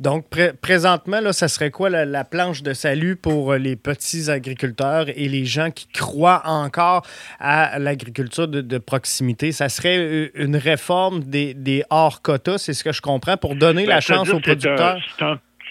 Donc, 0.00 0.26
présentement, 0.60 1.20
là, 1.20 1.32
ça 1.32 1.48
serait 1.48 1.70
quoi 1.70 1.88
la, 1.90 2.24
planche 2.24 2.62
de 2.62 2.72
salut 2.72 3.16
pour 3.16 3.54
les 3.54 3.76
petits 3.76 4.30
agriculteurs 4.30 5.06
et 5.08 5.28
les 5.28 5.44
gens 5.44 5.70
qui 5.70 5.86
croient 5.88 6.42
encore 6.44 7.06
à 7.38 7.78
l'agriculture 7.78 8.48
de, 8.48 8.78
proximité? 8.78 9.52
Ça 9.52 9.68
serait 9.68 9.98
euh, 9.98 10.30
une 10.34 10.56
réforme 10.56 11.20
des, 11.20 11.54
des 11.54 11.84
hors-quotas, 11.90 12.58
c'est 12.58 12.72
ce 12.72 12.82
que 12.82 12.92
je 12.92 13.00
comprends, 13.00 13.36
pour 13.36 13.54
donner 13.54 13.86
la 13.86 13.96
ben, 13.96 14.00
chance 14.00 14.30
aux 14.30 14.40
producteurs? 14.40 14.98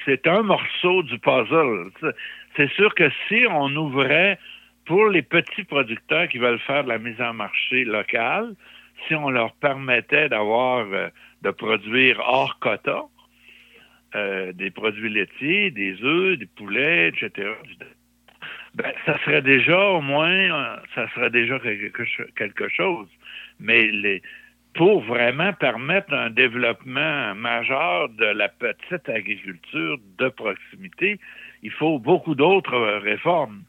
C'est 0.05 0.27
un, 0.27 0.35
un, 0.35 0.43
morceau 0.43 1.03
du 1.03 1.19
puzzle. 1.19 1.91
C'est 2.55 2.71
sûr 2.71 2.93
que 2.95 3.09
si 3.27 3.45
on 3.49 3.75
ouvrait 3.75 4.39
pour 4.85 5.07
les 5.07 5.21
petits 5.21 5.63
producteurs 5.63 6.27
qui 6.27 6.37
veulent 6.37 6.59
faire 6.59 6.83
de 6.83 6.89
la 6.89 6.97
mise 6.97 7.21
en 7.21 7.33
marché 7.33 7.83
locale, 7.83 8.53
si 9.07 9.15
on 9.15 9.29
leur 9.29 9.53
permettait 9.53 10.29
d'avoir 10.29 10.85
euh, 10.91 11.09
de 11.41 11.51
produire 11.51 12.19
hors 12.19 12.59
quota, 12.59 13.03
euh, 14.15 14.51
des 14.51 14.71
produits 14.71 15.09
laitiers, 15.09 15.71
des 15.71 15.95
œufs, 16.03 16.37
des 16.37 16.45
poulets, 16.45 17.09
etc. 17.09 17.49
Ben, 18.75 18.91
ça 19.05 19.17
serait 19.19 19.41
déjà 19.41 19.79
au 19.79 20.01
moins, 20.01 20.29
euh, 20.29 20.75
ça 20.95 21.09
serait 21.13 21.29
déjà 21.29 21.59
quelque, 21.59 22.69
chose. 22.69 23.07
Mais 23.59 24.21
pour 24.73 25.01
vraiment 25.01 25.53
permettre 25.53 26.13
un 26.13 26.29
développement 26.29 27.35
majeur 27.35 28.09
de 28.09 28.25
la 28.25 28.49
petite 28.49 29.07
agriculture 29.09 29.97
de 30.17 30.29
proximité, 30.29 31.19
il 31.63 31.71
faut 31.71 31.99
beaucoup 31.99 32.35
d'autres 32.35 32.99
réformes. 32.99 33.63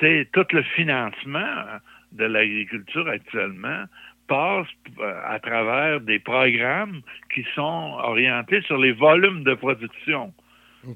sais, 0.00 0.28
tout 0.32 0.46
le 0.52 0.62
financement 0.62 1.64
de 2.12 2.24
l'agriculture 2.24 3.08
actuellement 3.08 3.84
passe 4.26 4.66
euh, 4.98 5.20
à 5.24 5.38
travers 5.38 6.00
des 6.00 6.18
programmes 6.18 7.02
qui 7.34 7.44
sont 7.54 7.96
orientés 8.02 8.62
sur 8.62 8.78
les 8.78 8.92
volumes 8.92 9.44
de 9.44 9.54
production. 9.54 10.32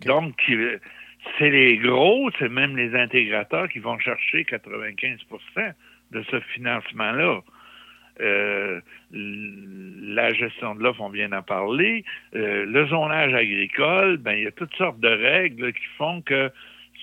Donc, 0.07 0.35
c'est 1.39 1.51
les 1.51 1.77
gros, 1.79 2.31
c'est 2.39 2.49
même 2.49 2.77
les 2.77 2.95
intégrateurs 2.95 3.69
qui 3.69 3.79
vont 3.79 3.99
chercher 3.99 4.45
95% 4.45 5.73
de 6.13 6.23
ce 6.31 6.41
financement-là. 6.41 7.41
Euh, 8.21 8.81
la 9.13 10.33
gestion 10.33 10.75
de 10.75 10.83
l'offre, 10.83 11.01
on 11.01 11.09
vient 11.09 11.31
d'en 11.31 11.43
parler. 11.43 12.05
Euh, 12.35 12.67
le 12.67 12.87
zonage 12.87 13.33
agricole, 13.33 14.19
ben, 14.19 14.33
il 14.33 14.45
y 14.45 14.47
a 14.47 14.53
toutes 14.53 14.75
sortes 14.75 15.01
de 15.01 15.09
règles 15.09 15.73
qui 15.73 15.87
font 15.97 16.21
que 16.21 16.51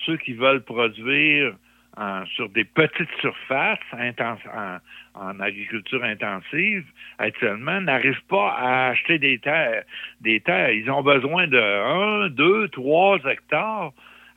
ceux 0.06 0.16
qui 0.16 0.32
veulent 0.32 0.62
produire 0.62 1.54
sur 2.34 2.48
des 2.50 2.64
petites 2.64 3.10
surfaces 3.20 3.78
en, 5.14 5.40
agriculture 5.40 6.04
intensive, 6.04 6.84
actuellement, 7.18 7.80
n'arrivent 7.80 8.24
pas 8.28 8.54
à 8.56 8.88
acheter 8.90 9.18
des 9.18 9.38
terres. 9.38 9.82
Des 10.20 10.40
terres. 10.40 10.70
Ils 10.70 10.90
ont 10.90 11.02
besoin 11.02 11.46
de 11.46 11.58
1, 12.26 12.28
2, 12.30 12.68
3 12.68 13.18
hectares. 13.26 13.92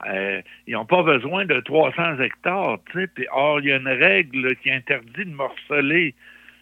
Euh, 0.08 0.42
ils 0.66 0.74
n'ont 0.74 0.86
pas 0.86 1.04
besoin 1.04 1.46
de 1.46 1.60
300 1.60 2.20
hectares. 2.20 2.80
Or, 3.32 3.60
il 3.60 3.68
y 3.68 3.72
a 3.72 3.78
une 3.78 3.88
règle 3.88 4.56
qui 4.58 4.72
interdit 4.72 5.26
de 5.26 5.34
morceler 5.34 6.16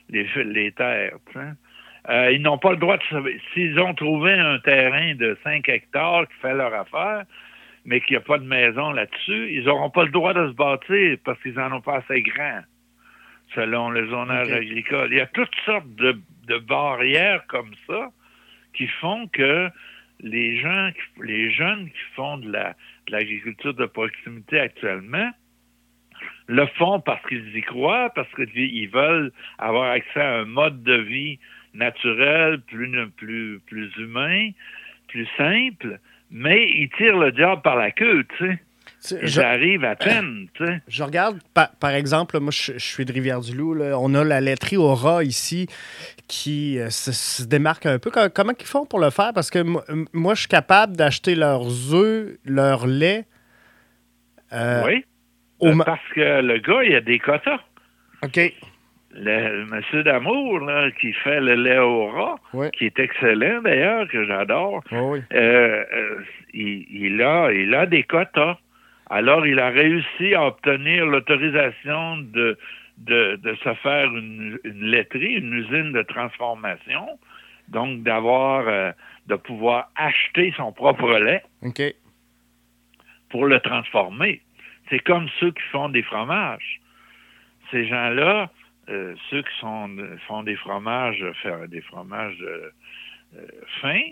les, 0.10 0.28
les 0.44 0.72
terres. 0.74 1.14
Euh, 2.10 2.32
ils 2.32 2.42
n'ont 2.42 2.58
pas 2.58 2.72
le 2.72 2.78
droit 2.78 2.98
de... 2.98 3.04
S'ils 3.54 3.80
ont 3.80 3.94
trouvé 3.94 4.34
un 4.34 4.60
terrain 4.60 5.16
de 5.16 5.38
5 5.44 5.68
hectares 5.70 6.28
qui 6.28 6.34
fait 6.42 6.54
leur 6.54 6.74
affaire, 6.74 7.24
mais 7.86 8.02
qu'il 8.02 8.16
n'y 8.16 8.18
a 8.18 8.26
pas 8.26 8.38
de 8.38 8.46
maison 8.46 8.92
là-dessus, 8.92 9.54
ils 9.54 9.64
n'auront 9.64 9.90
pas 9.90 10.04
le 10.04 10.12
droit 10.12 10.34
de 10.34 10.48
se 10.50 10.54
bâtir 10.54 11.18
parce 11.24 11.42
qu'ils 11.42 11.54
n'en 11.54 11.72
ont 11.72 11.82
pas 11.82 11.98
assez 11.98 12.22
grand, 12.22 12.62
selon 13.56 13.90
le 13.90 14.10
zonage 14.10 14.52
agricole. 14.52 15.10
Il 15.12 15.18
y 15.18 15.22
a 15.22 15.28
toutes 15.28 15.56
sortes 15.66 15.90
de, 15.96 16.20
barrières 16.68 17.46
comme 17.48 17.72
ça 17.86 18.10
qui 18.74 18.88
font 18.88 19.28
que 19.28 19.70
les 20.20 20.58
gens, 20.58 20.90
les 21.22 21.52
jeunes 21.52 21.90
qui 21.90 22.16
font 22.16 22.38
de 22.40 22.52
l'agriculture 23.08 23.76
de, 23.76 23.86
proximité 23.86 24.60
actuellement 24.60 25.30
le 26.48 26.66
font 26.78 27.00
parce 27.00 27.24
qu'ils 27.28 27.56
y 27.56 27.62
croient, 27.62 28.10
parce 28.16 28.28
qu'ils 28.34 28.90
veulent 28.90 29.32
avoir 29.60 29.92
accès 29.92 30.20
à 30.20 30.40
un 30.40 30.46
mode 30.46 30.82
de 30.84 30.96
vie 30.96 31.40
naturel, 31.76 32.62
plus, 32.62 32.92
plus, 33.12 33.62
plus 33.68 33.96
humain, 33.98 34.50
plus 35.08 35.28
simple, 35.38 36.00
mais 36.32 36.68
il 36.70 36.90
tire 36.98 37.18
le 37.18 37.32
diable 37.32 37.62
par 37.62 37.76
la 37.76 37.92
queue, 37.92 38.26
tu 38.38 38.48
sais. 38.48 38.60
J'arrive 39.24 39.86
à 39.86 39.96
peine, 39.96 40.48
tu 40.54 40.66
sais. 40.66 40.82
Je 40.88 41.04
regarde, 41.04 41.40
par, 41.54 41.92
exemple, 41.92 42.40
moi, 42.40 42.52
je, 42.52 42.78
suis 42.78 43.06
de 43.06 43.14
Rivière-du-Loup. 43.14 43.82
On 43.82 44.14
a 44.14 44.24
la 44.24 44.42
laiterie 44.42 44.78
Aura 44.78 45.24
ici 45.24 45.68
qui 46.28 46.78
euh, 46.80 46.90
se, 46.90 47.46
démarque 47.46 47.86
un 47.86 47.98
peu. 47.98 48.12
Comment 48.34 48.54
ils 48.60 48.66
font 48.66 48.86
pour 48.86 49.00
le 49.00 49.10
faire? 49.10 49.32
Parce 49.34 49.50
que 49.50 49.64
moi, 50.14 50.34
je 50.34 50.40
suis 50.42 50.50
capable 50.50 50.98
d'acheter 50.98 51.36
leurs 51.36 51.94
œufs, 51.94 52.38
leur 52.46 52.88
lait. 52.88 53.26
Euh, 54.52 54.84
oui. 54.86 55.06
Parce 55.86 56.02
que 56.14 56.42
le 56.42 56.60
gars, 56.60 56.84
il 56.84 56.96
a 56.96 57.02
des 57.02 57.20
quotas. 57.20 57.60
OK 58.24 58.40
le 59.12 59.66
monsieur 59.66 60.04
d'amour 60.04 60.62
qui 61.00 61.14
fait 61.14 61.40
le 61.40 61.56
lait 61.56 61.80
au 61.80 62.08
rat, 62.08 62.36
qui 62.74 62.86
est 62.86 63.00
excellent 63.00 63.62
d'ailleurs, 63.62 64.08
que 64.08 64.26
j'adore, 64.26 64.84
euh, 64.92 65.20
euh, 65.34 66.24
il, 66.54 67.22
a, 67.22 67.52
il 67.52 67.74
a 67.74 67.86
des 67.86 68.04
quotas. 68.04 68.58
Alors, 69.10 69.48
il 69.48 69.60
a 69.60 69.70
réussi 69.70 70.36
à 70.36 70.46
obtenir 70.46 71.06
l'autorisation 71.06 72.18
de, 72.18 72.58
de, 73.00 73.58
se 73.64 73.74
faire 73.76 74.06
une, 74.06 74.60
laiterie, 74.64 75.34
une 75.34 75.54
usine 75.54 75.92
de 75.92 76.04
transformation, 76.04 77.08
donc 77.70 78.04
d'avoir, 78.04 78.68
euh, 78.68 78.92
de 79.28 79.36
pouvoir 79.36 79.90
acheter 79.96 80.54
son 80.58 80.72
propre 80.72 81.18
lait 81.18 81.44
pour 83.30 83.46
le 83.46 83.60
transformer. 83.60 84.42
C'est 84.90 85.00
comme 85.00 85.28
ceux 85.40 85.52
qui 85.52 85.64
font 85.72 85.90
des 85.90 86.04
fromages. 86.04 86.80
Ces 87.72 87.88
gens-là, 87.88 88.50
euh, 88.90 89.14
ceux 89.30 89.44
qui 89.44 89.60
sont, 89.60 89.96
font 90.28 90.42
des 90.42 90.56
fromages, 90.56 91.24
faire 91.44 91.68
des 91.68 91.82
fromages 91.82 92.42
euh, 92.42 92.72
euh, 93.38 93.46
fins, 93.82 94.12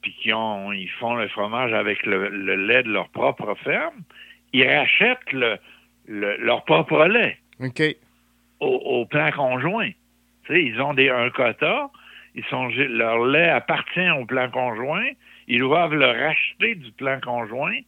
puis 0.00 0.14
qui 0.20 0.32
ont, 0.32 0.72
ils 0.72 0.90
font 1.00 1.14
le 1.14 1.26
fromage 1.28 1.72
avec 1.72 2.04
le, 2.06 2.28
lait 2.28 2.82
de 2.82 2.90
leur 2.90 3.08
propre 3.08 3.54
ferme, 3.64 4.02
ils 4.52 4.68
rachètent 4.68 5.32
le, 5.32 5.58
leur 6.06 6.64
propre 6.64 7.06
lait 7.06 7.38
au, 8.60 9.06
plan 9.06 9.30
conjoint. 9.32 9.90
ils 10.50 10.80
ont 10.80 10.94
des, 10.94 11.08
un 11.08 11.30
quota, 11.30 11.90
ils 12.34 12.44
sont, 12.44 12.68
leur 12.68 13.24
lait 13.24 13.48
appartient 13.48 14.10
au 14.10 14.24
plan 14.24 14.50
conjoint, 14.50 15.08
ils 15.48 15.60
doivent 15.60 15.94
le 15.94 16.06
racheter 16.06 16.74
du 16.76 16.92
plan 16.92 17.18
conjoint, 17.20 17.78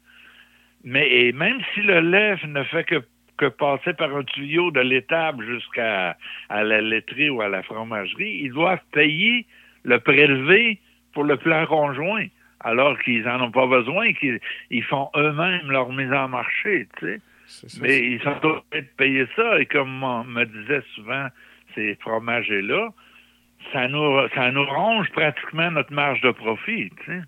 mais 0.83 1.31
même 1.33 1.61
si 1.75 1.83
le 1.83 2.01
lait 2.01 2.37
ne 2.47 2.63
fait 2.65 2.85
que 2.85 3.05
que 3.37 3.47
passer 3.47 3.93
par 3.95 4.15
un 4.15 4.23
tuyau 4.25 4.71
de 4.71 4.81
l'étable 4.81 5.45
jusqu'à 5.47 6.17
à 6.49 6.63
la 6.63 6.81
laiterie 6.81 7.31
ou 7.31 7.41
à 7.43 7.49
la 7.49 7.63
fromagerie, 7.63 8.41
ils 8.45 8.53
doivent 8.53 8.83
payer 8.93 9.47
le 9.85 9.99
prélevé 9.99 10.79
pour 11.13 11.25
le 11.25 11.37
plan 11.37 11.67
conjoint, 11.67 12.27
alors 12.61 12.99
qu'ils 13.01 13.23
n'en 13.23 13.41
ont 13.43 13.51
pas 13.51 13.67
besoin, 13.67 14.13
qu'ils 14.13 14.41
ils 14.71 14.85
font 14.85 15.11
eux-mêmes 15.17 15.71
leur 15.71 15.93
mise 15.93 16.13
en 16.13 16.29
marché, 16.29 16.89
tu 16.99 17.07
sais. 17.07 17.21
Mais 17.81 17.99
ils 18.01 18.21
sont 18.23 18.37
obligés 18.43 18.83
de 18.83 18.97
payer 18.97 19.27
ça, 19.37 19.61
et 19.61 19.67
comme 19.67 20.03
on 20.03 20.25
me 20.25 20.45
disait 20.45 20.83
souvent 20.95 21.29
ces 21.75 21.95
fromagers-là, 21.97 22.89
ça 23.73 23.89
nous, 23.89 24.29
ça 24.35 24.51
nous 24.51 24.65
ronge 24.65 25.11
pratiquement 25.11 25.71
notre 25.71 25.93
marge 25.93 26.21
de 26.23 26.31
profit, 26.31 26.91
tu 27.05 27.07
sais. 27.07 27.21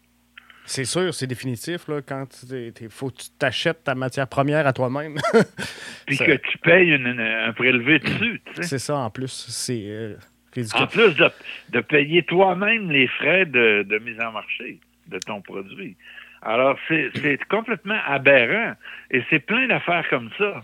C'est 0.67 0.85
sûr, 0.85 1.15
c'est 1.15 1.29
définitif. 1.29 1.87
Là, 1.89 2.03
quand 2.03 2.27
il 2.51 2.73
faut 2.91 3.11
que 3.11 3.17
tu 3.17 3.29
t'achètes 3.39 3.85
ta 3.85 3.95
matière 3.95 4.27
première 4.27 4.67
à 4.67 4.73
toi-même. 4.73 5.17
Puis 6.07 6.19
que 6.19 6.37
tu 6.37 6.59
payes 6.59 6.93
un 6.93 7.53
prélevé 7.53 8.01
dessus. 8.01 8.41
C'est 8.63 8.81
ça, 8.81 8.97
en 8.97 9.11
plus. 9.11 9.31
C'est 9.49 9.85
euh, 9.87 10.17
En 10.75 10.87
plus 10.89 11.15
de, 11.17 11.81
payer 11.81 12.25
toi-même 12.25 12.91
les 12.91 13.07
frais 13.07 13.47
de, 13.47 14.01
mise 14.05 14.21
en 14.21 14.33
marché 14.33 14.81
de 15.07 15.19
ton 15.21 15.41
produit. 15.41 15.97
Alors, 16.43 16.77
c'est 16.89 17.39
complètement 17.49 18.01
aberrant. 18.05 18.75
Et 19.13 19.23
c'est 19.31 19.39
plein 19.41 19.69
d'affaires 19.69 20.09
comme 20.11 20.31
ça, 20.37 20.63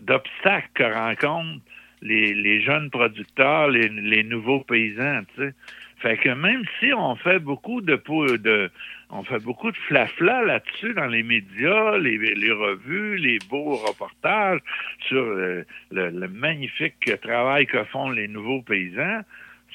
d'obstacles 0.00 0.70
que 0.74 0.82
rencontrent 0.82 1.60
les, 2.00 2.62
jeunes 2.62 2.90
producteurs, 2.90 3.68
les, 3.68 3.88
les 3.88 4.24
nouveaux 4.24 4.60
paysans. 4.60 5.22
Tu 5.36 5.42
sais. 5.42 5.54
Fait 6.02 6.16
que 6.16 6.30
même 6.30 6.64
si 6.80 6.92
on 6.92 7.14
fait 7.14 7.38
beaucoup 7.38 7.80
de, 7.80 7.94
de 8.36 8.70
on 9.10 9.22
fait 9.22 9.38
beaucoup 9.38 9.70
de 9.70 9.76
flafla 9.76 10.42
là-dessus 10.42 10.94
dans 10.94 11.06
les 11.06 11.22
médias, 11.22 11.96
les, 11.96 12.50
revues, 12.50 13.18
les 13.18 13.38
beaux 13.48 13.76
reportages 13.76 14.58
sur 15.06 15.22
le, 15.22 16.28
magnifique 16.28 16.94
travail 17.22 17.66
que 17.66 17.84
font 17.84 18.10
les 18.10 18.26
nouveaux 18.26 18.62
paysans, 18.62 19.20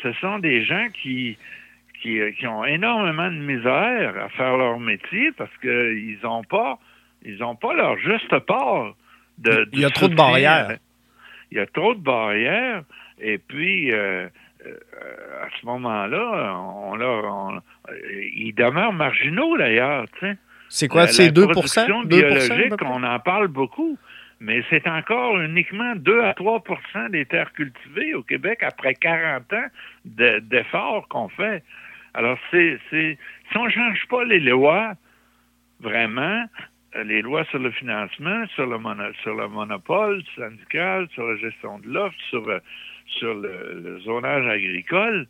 ce 0.03 0.11
sont 0.13 0.39
des 0.39 0.65
gens 0.65 0.87
qui 1.01 1.37
qui, 2.01 2.21
ont 2.45 2.65
énormément 2.65 3.31
de 3.31 3.37
misère 3.37 4.17
à 4.21 4.29
faire 4.29 4.57
leur 4.57 4.79
métier 4.79 5.31
parce 5.37 5.55
qu'ils 5.61 6.19
n'ont 6.23 6.43
pas 6.43 6.77
ils 7.23 7.41
ont 7.43 7.55
pas 7.55 7.73
leur 7.73 7.97
juste 7.97 8.37
part 8.39 8.95
de. 9.37 9.67
Il 9.71 9.79
y 9.79 9.85
a 9.85 9.89
trop 9.89 10.09
de 10.09 10.15
barrières. 10.15 10.77
Il 11.51 11.57
y 11.57 11.61
a 11.61 11.65
trop 11.65 11.93
de 11.95 12.01
barrières. 12.01 12.83
Et 13.19 13.37
puis, 13.37 13.91
euh, 13.91 13.97
euh, 13.97 14.29
à 15.41 15.47
ce 15.59 15.65
moment-là, 15.65 16.55
on, 16.57 16.95
leur, 16.95 17.61
ils 18.35 18.53
demeurent 18.53 18.93
marginaux 18.93 19.57
d'ailleurs. 19.57 20.05
C'est 20.69 20.87
quoi, 20.87 21.07
c'est 21.07 21.31
2 21.31 21.47
La 21.47 22.03
biologique, 22.05 22.73
on 22.81 23.03
en 23.03 23.19
parle 23.19 23.47
beaucoup 23.47 23.97
mais 24.39 24.63
c'est 24.69 24.87
encore 24.87 25.39
uniquement 25.39 25.95
2 25.95 26.21
à 26.21 26.33
3% 26.33 27.09
des 27.09 27.25
terres 27.25 27.51
cultivées 27.53 28.13
au 28.13 28.23
Québec 28.23 28.61
après 28.61 28.93
40 28.93 29.51
ans 29.53 29.67
d'efforts 30.05 31.07
qu'on 31.07 31.29
fait. 31.29 31.63
Alors, 32.13 32.37
c'est, 32.51 32.79
si 32.89 33.17
on 33.55 33.65
ne 33.65 33.69
change 33.69 34.07
pas 34.09 34.23
les 34.25 34.39
lois, 34.39 34.93
vraiment, 35.79 36.45
euh, 36.95 37.03
les 37.03 37.21
lois 37.21 37.43
sur 37.45 37.59
le 37.59 37.71
financement, 37.71 38.45
sur 38.55 38.65
le, 38.65 38.77
sur 39.21 39.35
le 39.35 39.47
monopole 39.47 40.23
syndical, 40.35 41.07
sur 41.13 41.27
la 41.27 41.37
gestion 41.37 41.79
de 41.79 41.87
l'offre, 41.87 42.17
sur, 42.29 42.47
euh, 42.47 42.59
sur 43.07 43.33
le, 43.33 43.99
zonage 44.03 44.47
agricole, 44.47 45.27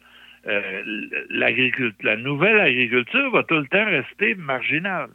euh, 0.47 0.83
la 1.29 2.17
nouvelle 2.17 2.59
agriculture 2.59 3.31
va 3.31 3.43
tout 3.43 3.57
le 3.57 3.67
temps 3.67 3.85
rester 3.85 4.35
marginale. 4.35 5.09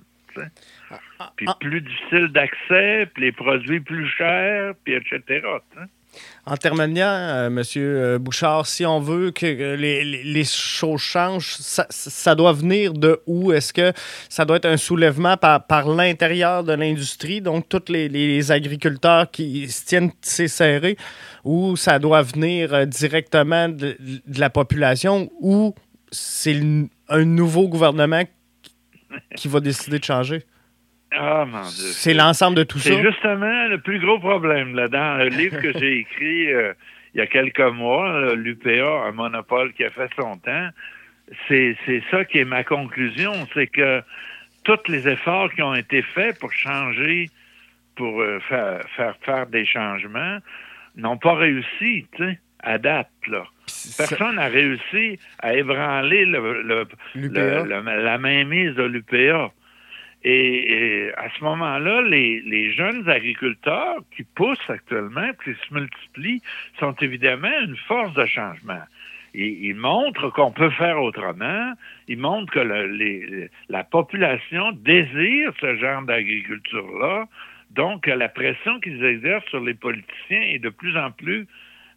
Ah, 0.90 0.98
ah, 1.18 1.32
puis 1.36 1.46
ah. 1.48 1.56
plus 1.60 1.80
difficile 1.80 2.28
d'accès, 2.28 3.06
puis 3.14 3.24
les 3.24 3.32
produits 3.32 3.80
plus 3.80 4.06
chers, 4.06 4.74
puis 4.84 4.94
etc. 4.94 5.46
En 6.44 6.56
terminant, 6.56 7.06
euh, 7.06 7.46
M. 7.46 7.62
Euh, 7.76 8.18
Bouchard, 8.18 8.66
si 8.66 8.84
on 8.84 8.98
veut 8.98 9.30
que 9.30 9.46
les, 9.46 10.44
choses 10.44 11.00
changent, 11.00 11.54
ça, 11.58 12.34
doit 12.34 12.52
venir 12.52 12.94
de 12.94 13.20
où? 13.26 13.52
Est-ce 13.52 13.72
que 13.72 13.92
ça 14.28 14.44
doit 14.44 14.56
être 14.56 14.66
un 14.66 14.76
soulèvement 14.76 15.36
par, 15.36 15.88
l'intérieur 15.88 16.64
de 16.64 16.72
l'industrie, 16.72 17.40
donc 17.40 17.68
tous 17.68 17.84
les, 17.88 18.50
agriculteurs 18.50 19.30
qui 19.30 19.68
se 19.68 19.84
tiennent 19.84 20.10
assez 20.22 20.48
serrés, 20.48 20.96
ou 21.44 21.76
ça 21.76 22.00
doit 22.00 22.22
venir 22.22 22.74
euh, 22.74 22.84
directement 22.86 23.68
de, 23.68 23.96
la 24.36 24.50
population, 24.50 25.30
ou 25.40 25.74
c'est 26.10 26.60
un 27.08 27.24
nouveau 27.24 27.68
gouvernement 27.68 28.24
qui 29.36 29.46
va 29.46 29.60
décider 29.60 30.00
de 30.00 30.04
changer? 30.04 30.44
Ah, 31.14 31.44
mon 31.46 31.62
Dieu. 31.62 31.92
C'est 31.92 32.14
l'ensemble 32.14 32.56
de 32.56 32.64
tout 32.64 32.78
ça? 32.78 32.90
C'est 32.90 33.02
justement 33.02 33.66
le 33.68 33.78
plus 33.78 33.98
gros 34.00 34.18
problème 34.18 34.74
là 34.74 34.88
dans 34.88 35.18
le 35.18 35.28
livre 35.28 35.60
que 35.60 35.72
j'ai 35.78 35.98
écrit 35.98 36.52
euh, 36.52 36.72
il 37.14 37.18
y 37.18 37.20
a 37.20 37.26
quelques 37.26 37.60
mois, 37.60 38.34
l'UPA, 38.34 39.06
un 39.06 39.12
monopole 39.12 39.72
qui 39.74 39.84
a 39.84 39.90
fait 39.90 40.08
son 40.18 40.36
temps. 40.38 40.68
C'est 41.48 41.76
ça 42.10 42.24
qui 42.24 42.38
est 42.38 42.44
ma 42.44 42.64
conclusion, 42.64 43.32
c'est 43.54 43.66
que 43.66 44.02
tous 44.64 44.88
les 44.88 45.08
efforts 45.08 45.52
qui 45.52 45.62
ont 45.62 45.74
été 45.74 46.02
faits 46.02 46.38
pour 46.38 46.52
changer, 46.52 47.30
pour 47.96 48.20
euh, 48.20 48.38
faire, 48.48 48.80
faire, 48.96 49.14
faire 49.22 49.46
des 49.46 49.66
changements, 49.66 50.38
n'ont 50.96 51.16
pas 51.16 51.34
réussi, 51.34 52.06
tu 52.16 52.24
sais, 52.24 52.38
à 52.62 52.78
date, 52.78 53.10
là. 53.26 53.44
Personne 53.96 54.36
n'a 54.36 54.46
réussi 54.46 55.18
à 55.40 55.54
ébranler 55.54 56.24
le, 56.24 56.86
la 57.14 58.18
mainmise 58.18 58.74
de 58.74 58.82
l'UPA. 58.84 59.50
Et, 60.24 61.10
à 61.16 61.28
ce 61.36 61.42
moment-là, 61.44 62.02
les, 62.02 62.72
jeunes 62.72 63.08
agriculteurs 63.08 63.98
qui 64.14 64.22
poussent 64.22 64.70
actuellement, 64.70 65.30
qui 65.44 65.52
se 65.54 65.74
multiplient, 65.74 66.42
sont 66.78 66.94
évidemment 67.00 67.60
une 67.62 67.76
force 67.76 68.14
de 68.14 68.26
changement. 68.26 68.82
ils 69.34 69.74
montrent 69.74 70.30
qu'on 70.30 70.52
peut 70.52 70.70
faire 70.70 71.02
autrement. 71.02 71.72
Ils 72.06 72.18
montrent 72.18 72.52
que 72.52 73.48
la 73.68 73.84
population 73.84 74.72
désire 74.72 75.52
ce 75.60 75.76
genre 75.76 76.02
d'agriculture-là. 76.02 77.26
Donc, 77.70 78.06
la 78.06 78.28
pression 78.28 78.78
qu'ils 78.80 79.02
exercent 79.04 79.46
sur 79.46 79.60
les 79.60 79.74
politiciens 79.74 80.42
est 80.42 80.58
de 80.58 80.68
plus 80.68 80.96
en 80.96 81.10
plus 81.10 81.46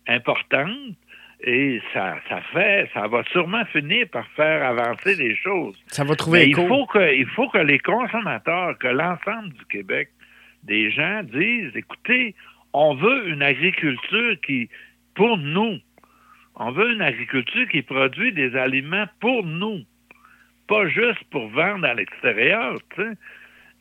importante. 0.08 0.96
Et 1.42 1.82
ça, 1.94 2.16
ça 2.30 2.42
fait, 2.54 2.90
ça 2.94 3.08
va 3.08 3.24
sûrement 3.32 3.66
finir 3.66 4.08
par 4.10 4.28
faire 4.30 4.66
avancer 4.66 5.16
les 5.16 5.36
choses. 5.36 5.76
Ça 5.88 6.04
va 6.04 6.16
trouver 6.16 6.48
il 6.48 6.56
faut 6.56 6.86
que, 6.86 7.14
il 7.14 7.28
faut 7.28 7.50
que 7.50 7.60
les 7.60 7.80
consommateurs, 7.80 8.78
que 8.78 8.88
l'ensemble 8.88 9.50
du 9.50 9.66
Québec, 9.66 10.10
des 10.64 10.90
gens 10.92 11.22
disent, 11.24 11.76
écoutez, 11.76 12.36
on 12.74 12.96
veut 12.96 13.30
une 13.30 13.44
agriculture 13.44 14.36
qui, 14.46 14.70
pour 15.14 15.38
nous, 15.38 15.78
on 16.56 16.72
veut 16.72 16.94
une 16.94 17.02
agriculture 17.02 17.68
qui 17.70 17.82
produit 17.82 18.32
des 18.32 18.56
aliments 18.56 19.08
pour 19.20 19.44
nous, 19.44 19.82
pas 20.68 20.88
juste 20.88 21.24
pour 21.32 21.48
vendre 21.50 21.86
à 21.86 21.94
l'extérieur, 21.94 22.78
tu 22.96 23.04
sais, 23.04 23.18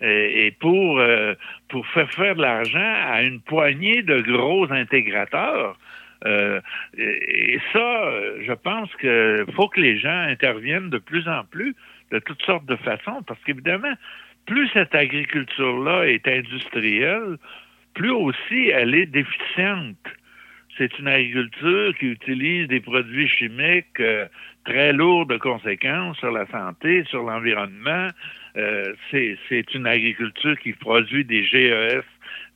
et, 0.01 0.51
pour, 0.61 0.99
euh, 0.99 1.35
pour 1.69 1.87
faire 1.88 2.11
faire 2.12 2.35
de 2.37 2.43
l'argent 2.43 2.95
à 3.07 3.23
une 3.23 3.40
poignée 3.40 4.03
de 4.03 4.21
gros 4.21 4.71
intégrateurs. 4.71 5.79
Euh, 6.26 6.60
et, 6.96 7.58
ça, 7.72 8.10
je 8.40 8.52
pense 8.52 8.88
qu'il 8.96 9.54
faut 9.54 9.68
que 9.68 9.80
les 9.80 9.98
gens 9.98 10.20
interviennent 10.28 10.90
de 10.90 10.98
plus 10.98 11.28
en 11.28 11.44
plus 11.44 11.74
de 12.10 12.18
toutes 12.18 12.42
sortes 12.42 12.66
de 12.66 12.76
façons, 12.76 13.22
parce 13.26 13.42
qu'évidemment, 13.44 13.92
plus 14.46 14.68
cette 14.72 14.94
agriculture-là 14.94 16.06
est 16.06 16.26
industrielle, 16.28 17.38
plus 17.94 18.10
aussi 18.10 18.68
elle 18.68 18.94
est 18.94 19.06
déficiente. 19.06 19.96
C'est 20.76 20.98
une 20.98 21.06
agriculture 21.06 21.96
qui 21.98 22.06
utilise 22.06 22.66
des 22.68 22.80
produits 22.80 23.28
chimiques 23.28 24.00
euh, 24.00 24.26
très 24.64 24.92
lourds 24.92 25.26
de 25.26 25.37
conséquences 25.37 26.18
sur 26.18 26.32
la 26.32 26.46
santé, 26.46 27.04
sur 27.04 27.22
l'environnement. 27.22 28.08
Euh, 28.56 28.92
c'est 29.10 29.74
une 29.74 29.87
agriculture 29.87 30.58
qui 30.58 30.72
produit 30.72 31.24
des 31.24 31.44
GES 31.44 32.02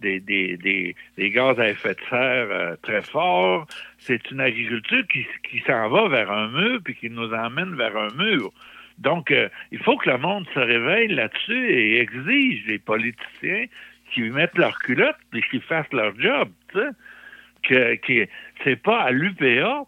des, 0.01 0.21
des, 0.21 0.57
des, 0.57 0.95
des, 1.17 1.31
gaz 1.31 1.59
à 1.59 1.69
effet 1.69 1.95
de 1.95 2.01
serre 2.09 2.49
euh, 2.51 2.77
très 2.83 3.03
forts. 3.03 3.67
C'est 3.99 4.31
une 4.31 4.41
agriculture 4.41 5.07
qui, 5.13 5.27
qui 5.49 5.61
s'en 5.67 5.89
va 5.89 6.09
vers 6.09 6.31
un 6.31 6.49
mur 6.49 6.81
puis 6.85 6.95
qui 6.95 7.11
nous 7.11 7.33
emmène 7.33 7.75
vers 7.75 7.97
un 7.97 8.15
mur. 8.17 8.53
Donc, 8.99 9.31
euh, 9.31 9.49
il 9.71 9.79
faut 9.79 9.97
que 9.97 10.11
le 10.11 10.19
monde 10.19 10.47
se 10.55 10.59
réveille 10.59 11.09
là-dessus 11.09 11.71
et 11.71 12.01
exige 12.01 12.67
les 12.67 12.79
politiciens 12.79 13.67
qui 14.13 14.23
mettent 14.23 14.59
leur 14.59 14.79
culotte 14.81 15.17
et 15.35 15.43
qui 15.43 15.61
fassent 15.61 15.93
leur 15.93 16.19
job. 16.19 16.49
Que, 17.63 17.97
que 17.97 18.27
c'est 18.65 18.77
pas 18.77 19.03
à 19.03 19.11
l'UPA. 19.11 19.85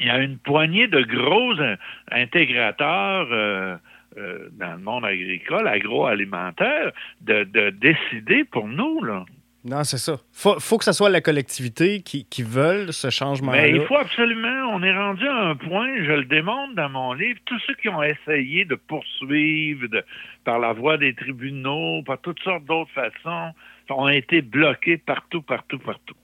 Il 0.00 0.06
y 0.06 0.10
a 0.10 0.18
une 0.18 0.38
poignée 0.38 0.86
de 0.86 1.02
gros 1.02 1.54
intégrateurs. 2.10 3.28
Euh, 3.30 3.76
euh, 4.16 4.48
dans 4.52 4.72
le 4.72 4.78
monde 4.78 5.04
agricole, 5.04 5.66
agroalimentaire, 5.66 6.92
de, 7.20 7.44
de 7.44 7.70
décider 7.70 8.44
pour 8.44 8.68
nous, 8.68 9.02
là. 9.02 9.24
Non, 9.64 9.84
c'est 9.84 9.98
ça. 9.98 10.16
Faut, 10.32 10.58
faut 10.58 10.76
que 10.76 10.84
ce 10.84 10.92
soit 10.92 11.08
la 11.08 11.20
collectivité 11.20 12.02
qui, 12.02 12.24
qui 12.24 12.42
veulent 12.42 12.92
ce 12.92 13.10
changement-là. 13.10 13.62
Mais 13.62 13.70
il 13.70 13.82
faut 13.82 13.96
absolument. 13.96 14.72
On 14.72 14.82
est 14.82 14.96
rendu 14.96 15.26
à 15.28 15.50
un 15.50 15.54
point, 15.54 15.88
je 15.98 16.12
le 16.12 16.24
démontre 16.24 16.74
dans 16.74 16.88
mon 16.88 17.12
livre, 17.12 17.38
tous 17.44 17.60
ceux 17.66 17.74
qui 17.74 17.88
ont 17.88 18.02
essayé 18.02 18.64
de 18.64 18.74
poursuivre 18.74 19.86
de, 19.86 20.02
par 20.44 20.58
la 20.58 20.72
voie 20.72 20.98
des 20.98 21.14
tribunaux, 21.14 22.02
par 22.02 22.20
toutes 22.20 22.40
sortes 22.40 22.64
d'autres 22.64 22.90
façons, 22.90 23.52
ont 23.88 24.08
été 24.08 24.42
bloqués 24.42 24.96
partout, 24.96 25.42
partout, 25.42 25.78
partout. 25.78 26.14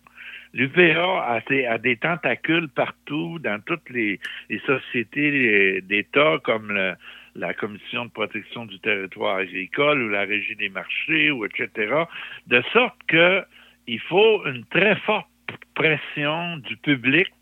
L'UPA 0.55 0.81
a, 1.05 1.40
a, 1.68 1.79
des 1.79 1.96
tentacules 1.96 2.68
partout 2.68 3.38
dans 3.38 3.61
toutes 3.64 3.88
les, 3.90 4.18
les 4.48 4.59
sociétés 4.61 5.81
d'État 5.83 6.38
comme 6.42 6.72
le, 6.72 6.94
la 7.38 7.55
Commission 7.55 8.07
de 8.07 8.11
protection 8.11 8.66
du 8.66 8.79
territoire 8.81 9.37
agricole 9.37 10.03
ou 10.03 10.09
la 10.09 10.22
Régie 10.22 10.57
des 10.57 10.68
marchés 10.68 11.31
ou 11.31 11.44
etc. 11.44 12.05
De 12.46 12.62
sorte 12.72 12.98
que 13.07 13.42
il 13.87 14.01
faut 14.01 14.44
une 14.46 14.64
très 14.66 14.96
forte 14.96 15.27
pression 15.74 16.59
du 16.59 16.77
public 16.77 17.33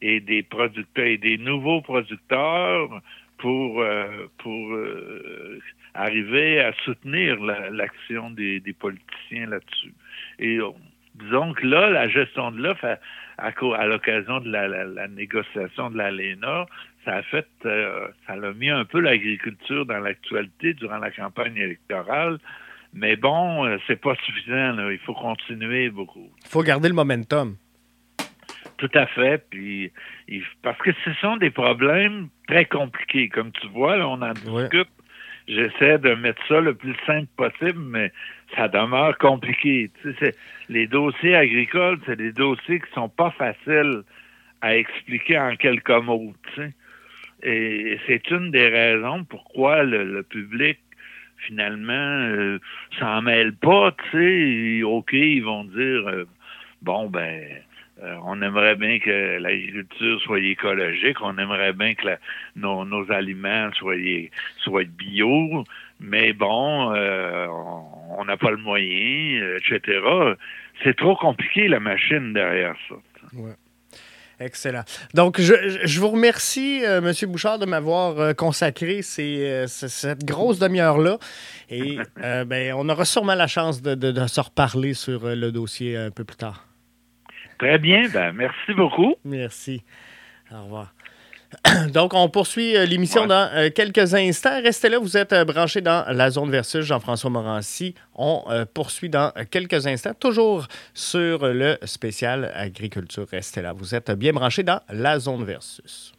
et 0.00 0.20
des 0.20 0.42
producteurs 0.42 1.06
et 1.06 1.18
des 1.18 1.36
nouveaux 1.36 1.82
producteurs 1.82 2.88
pour 3.38 3.80
euh, 3.82 4.26
pour 4.38 4.72
euh, 4.72 5.60
arriver 5.94 6.60
à 6.60 6.72
soutenir 6.84 7.38
l'action 7.40 8.30
des, 8.30 8.62
politiciens 8.78 9.46
là-dessus. 9.46 9.92
Et 10.38 10.58
disons 11.16 11.52
que 11.52 11.66
là, 11.66 11.90
la 11.90 12.08
gestion 12.08 12.52
de 12.52 12.62
l'offre, 12.62 12.98
à, 13.40 13.48
à, 13.48 13.86
l'occasion 13.86 14.40
de 14.40 14.50
la, 14.50 14.68
la, 14.68 15.08
négociation 15.08 15.90
de 15.90 15.96
l'ALENA, 15.96 16.66
ça 17.04 17.16
a 17.16 17.22
fait, 17.22 17.46
euh, 17.64 18.06
ça 18.26 18.34
a 18.34 18.52
mis 18.52 18.70
un 18.70 18.84
peu 18.84 19.00
l'agriculture 19.00 19.86
dans 19.86 19.98
l'actualité 19.98 20.74
durant 20.74 20.98
la 20.98 21.10
campagne 21.10 21.56
électorale. 21.56 22.38
Mais 22.92 23.16
bon, 23.16 23.64
euh, 23.64 23.78
c'est 23.86 24.00
pas 24.00 24.14
suffisant. 24.24 24.90
Il 24.90 24.98
faut 24.98 25.14
continuer 25.14 25.90
beaucoup. 25.90 26.28
Il 26.44 26.48
faut 26.48 26.62
garder 26.62 26.88
le 26.88 26.94
momentum. 26.94 27.56
Tout 28.76 28.90
à 28.94 29.06
fait. 29.06 29.44
Puis, 29.50 29.92
parce 30.62 30.78
que 30.78 30.90
ce 31.04 31.12
sont 31.14 31.36
des 31.36 31.50
problèmes 31.50 32.28
très 32.48 32.64
compliqués. 32.64 33.28
Comme 33.28 33.52
tu 33.52 33.68
vois, 33.68 33.96
là, 33.96 34.08
on 34.08 34.20
en 34.22 34.32
discute. 34.32 34.88
J'essaie 35.50 35.98
de 35.98 36.14
mettre 36.14 36.40
ça 36.46 36.60
le 36.60 36.74
plus 36.74 36.94
simple 37.06 37.28
possible, 37.36 37.80
mais 37.80 38.12
ça 38.54 38.68
demeure 38.68 39.18
compliqué. 39.18 39.90
Tu 40.00 40.14
sais, 40.20 40.36
les 40.68 40.86
dossiers 40.86 41.34
agricoles, 41.34 41.98
c'est 42.06 42.14
des 42.14 42.30
dossiers 42.30 42.78
qui 42.78 42.92
sont 42.94 43.08
pas 43.08 43.32
faciles 43.32 44.02
à 44.60 44.76
expliquer 44.76 45.38
en 45.40 45.56
quelques 45.56 45.90
mots. 45.90 46.32
Tu 46.54 46.62
sais. 46.62 46.72
Et 47.42 47.98
c'est 48.06 48.30
une 48.30 48.52
des 48.52 48.68
raisons 48.68 49.24
pourquoi 49.24 49.82
le, 49.82 50.22
public 50.22 50.78
finalement 51.38 51.92
euh, 51.94 52.60
s'en 53.00 53.22
mêle 53.22 53.52
pas, 53.54 53.92
tu 54.12 54.78
sais. 54.78 54.82
OK, 54.84 55.12
ils 55.12 55.42
vont 55.42 55.64
dire 55.64 56.06
euh, 56.06 56.28
bon 56.82 57.08
ben 57.08 57.42
euh, 58.02 58.16
on 58.24 58.40
aimerait 58.40 58.76
bien 58.76 58.98
que 58.98 59.38
l'agriculture 59.38 60.20
soit 60.22 60.40
écologique, 60.40 61.20
on 61.20 61.36
aimerait 61.36 61.74
bien 61.74 61.94
que 61.94 62.06
nos, 62.56 63.12
aliments 63.12 63.70
soient, 63.74 63.96
soient 64.58 64.84
bio, 64.84 65.64
mais 65.98 66.32
bon, 66.32 66.94
euh, 66.94 67.46
on 68.16 68.24
n'a 68.24 68.38
pas 68.38 68.50
le 68.52 68.56
moyen, 68.56 69.56
etc. 69.56 70.00
C'est 70.82 70.96
trop 70.96 71.14
compliqué, 71.14 71.68
la 71.68 71.80
machine 71.80 72.32
derrière 72.32 72.74
ça. 72.88 72.94
Excellent. 74.42 74.84
Donc, 75.12 75.38
je, 75.38 76.00
vous 76.00 76.08
remercie, 76.08 76.82
euh, 76.82 77.02
M. 77.02 77.30
Bouchard, 77.30 77.58
de 77.58 77.66
m'avoir 77.66 78.34
consacré 78.34 79.02
cette 79.02 80.24
grosse 80.24 80.58
demi-heure-là. 80.58 81.18
Et 81.68 81.98
ben, 82.16 82.72
on 82.74 82.88
aura 82.88 83.04
sûrement 83.04 83.34
la 83.34 83.46
chance 83.46 83.82
de, 83.82 83.94
de 83.94 84.26
se 84.26 84.40
reparler 84.40 84.94
sur 84.94 85.26
le 85.26 85.52
dossier 85.52 85.98
un 85.98 86.10
peu 86.10 86.24
plus 86.24 86.38
tard. 86.38 86.69
Très 87.60 87.76
bien. 87.76 88.08
Ben, 88.08 88.32
merci 88.32 88.72
beaucoup. 88.74 89.16
Merci. 89.22 89.82
Au 90.50 90.62
revoir. 90.64 90.94
Donc, 91.92 92.14
on 92.14 92.26
poursuit 92.30 92.74
euh, 92.74 92.86
l'émission 92.86 93.26
dans 93.26 93.50
euh, 93.52 93.68
quelques 93.68 94.14
instants. 94.14 94.62
Restez 94.62 94.88
là, 94.88 94.98
vous 94.98 95.18
êtes 95.18 95.34
euh, 95.34 95.44
branchés 95.44 95.82
dans 95.82 96.06
la 96.08 96.30
zone 96.30 96.50
versus 96.50 96.86
Jean-François 96.86 97.28
Morancy. 97.28 97.94
On 98.14 98.44
poursuit 98.72 99.10
dans 99.10 99.30
quelques 99.50 99.86
instants, 99.86 100.14
toujours 100.14 100.68
sur 100.94 101.46
le 101.46 101.76
spécial 101.84 102.50
agriculture. 102.54 103.26
Restez 103.30 103.60
là, 103.60 103.74
vous 103.74 103.94
êtes 103.94 104.10
bien 104.12 104.32
branchés 104.32 104.62
dans 104.62 104.80
la 104.88 105.18
zone 105.18 105.44
versus. 105.44 106.14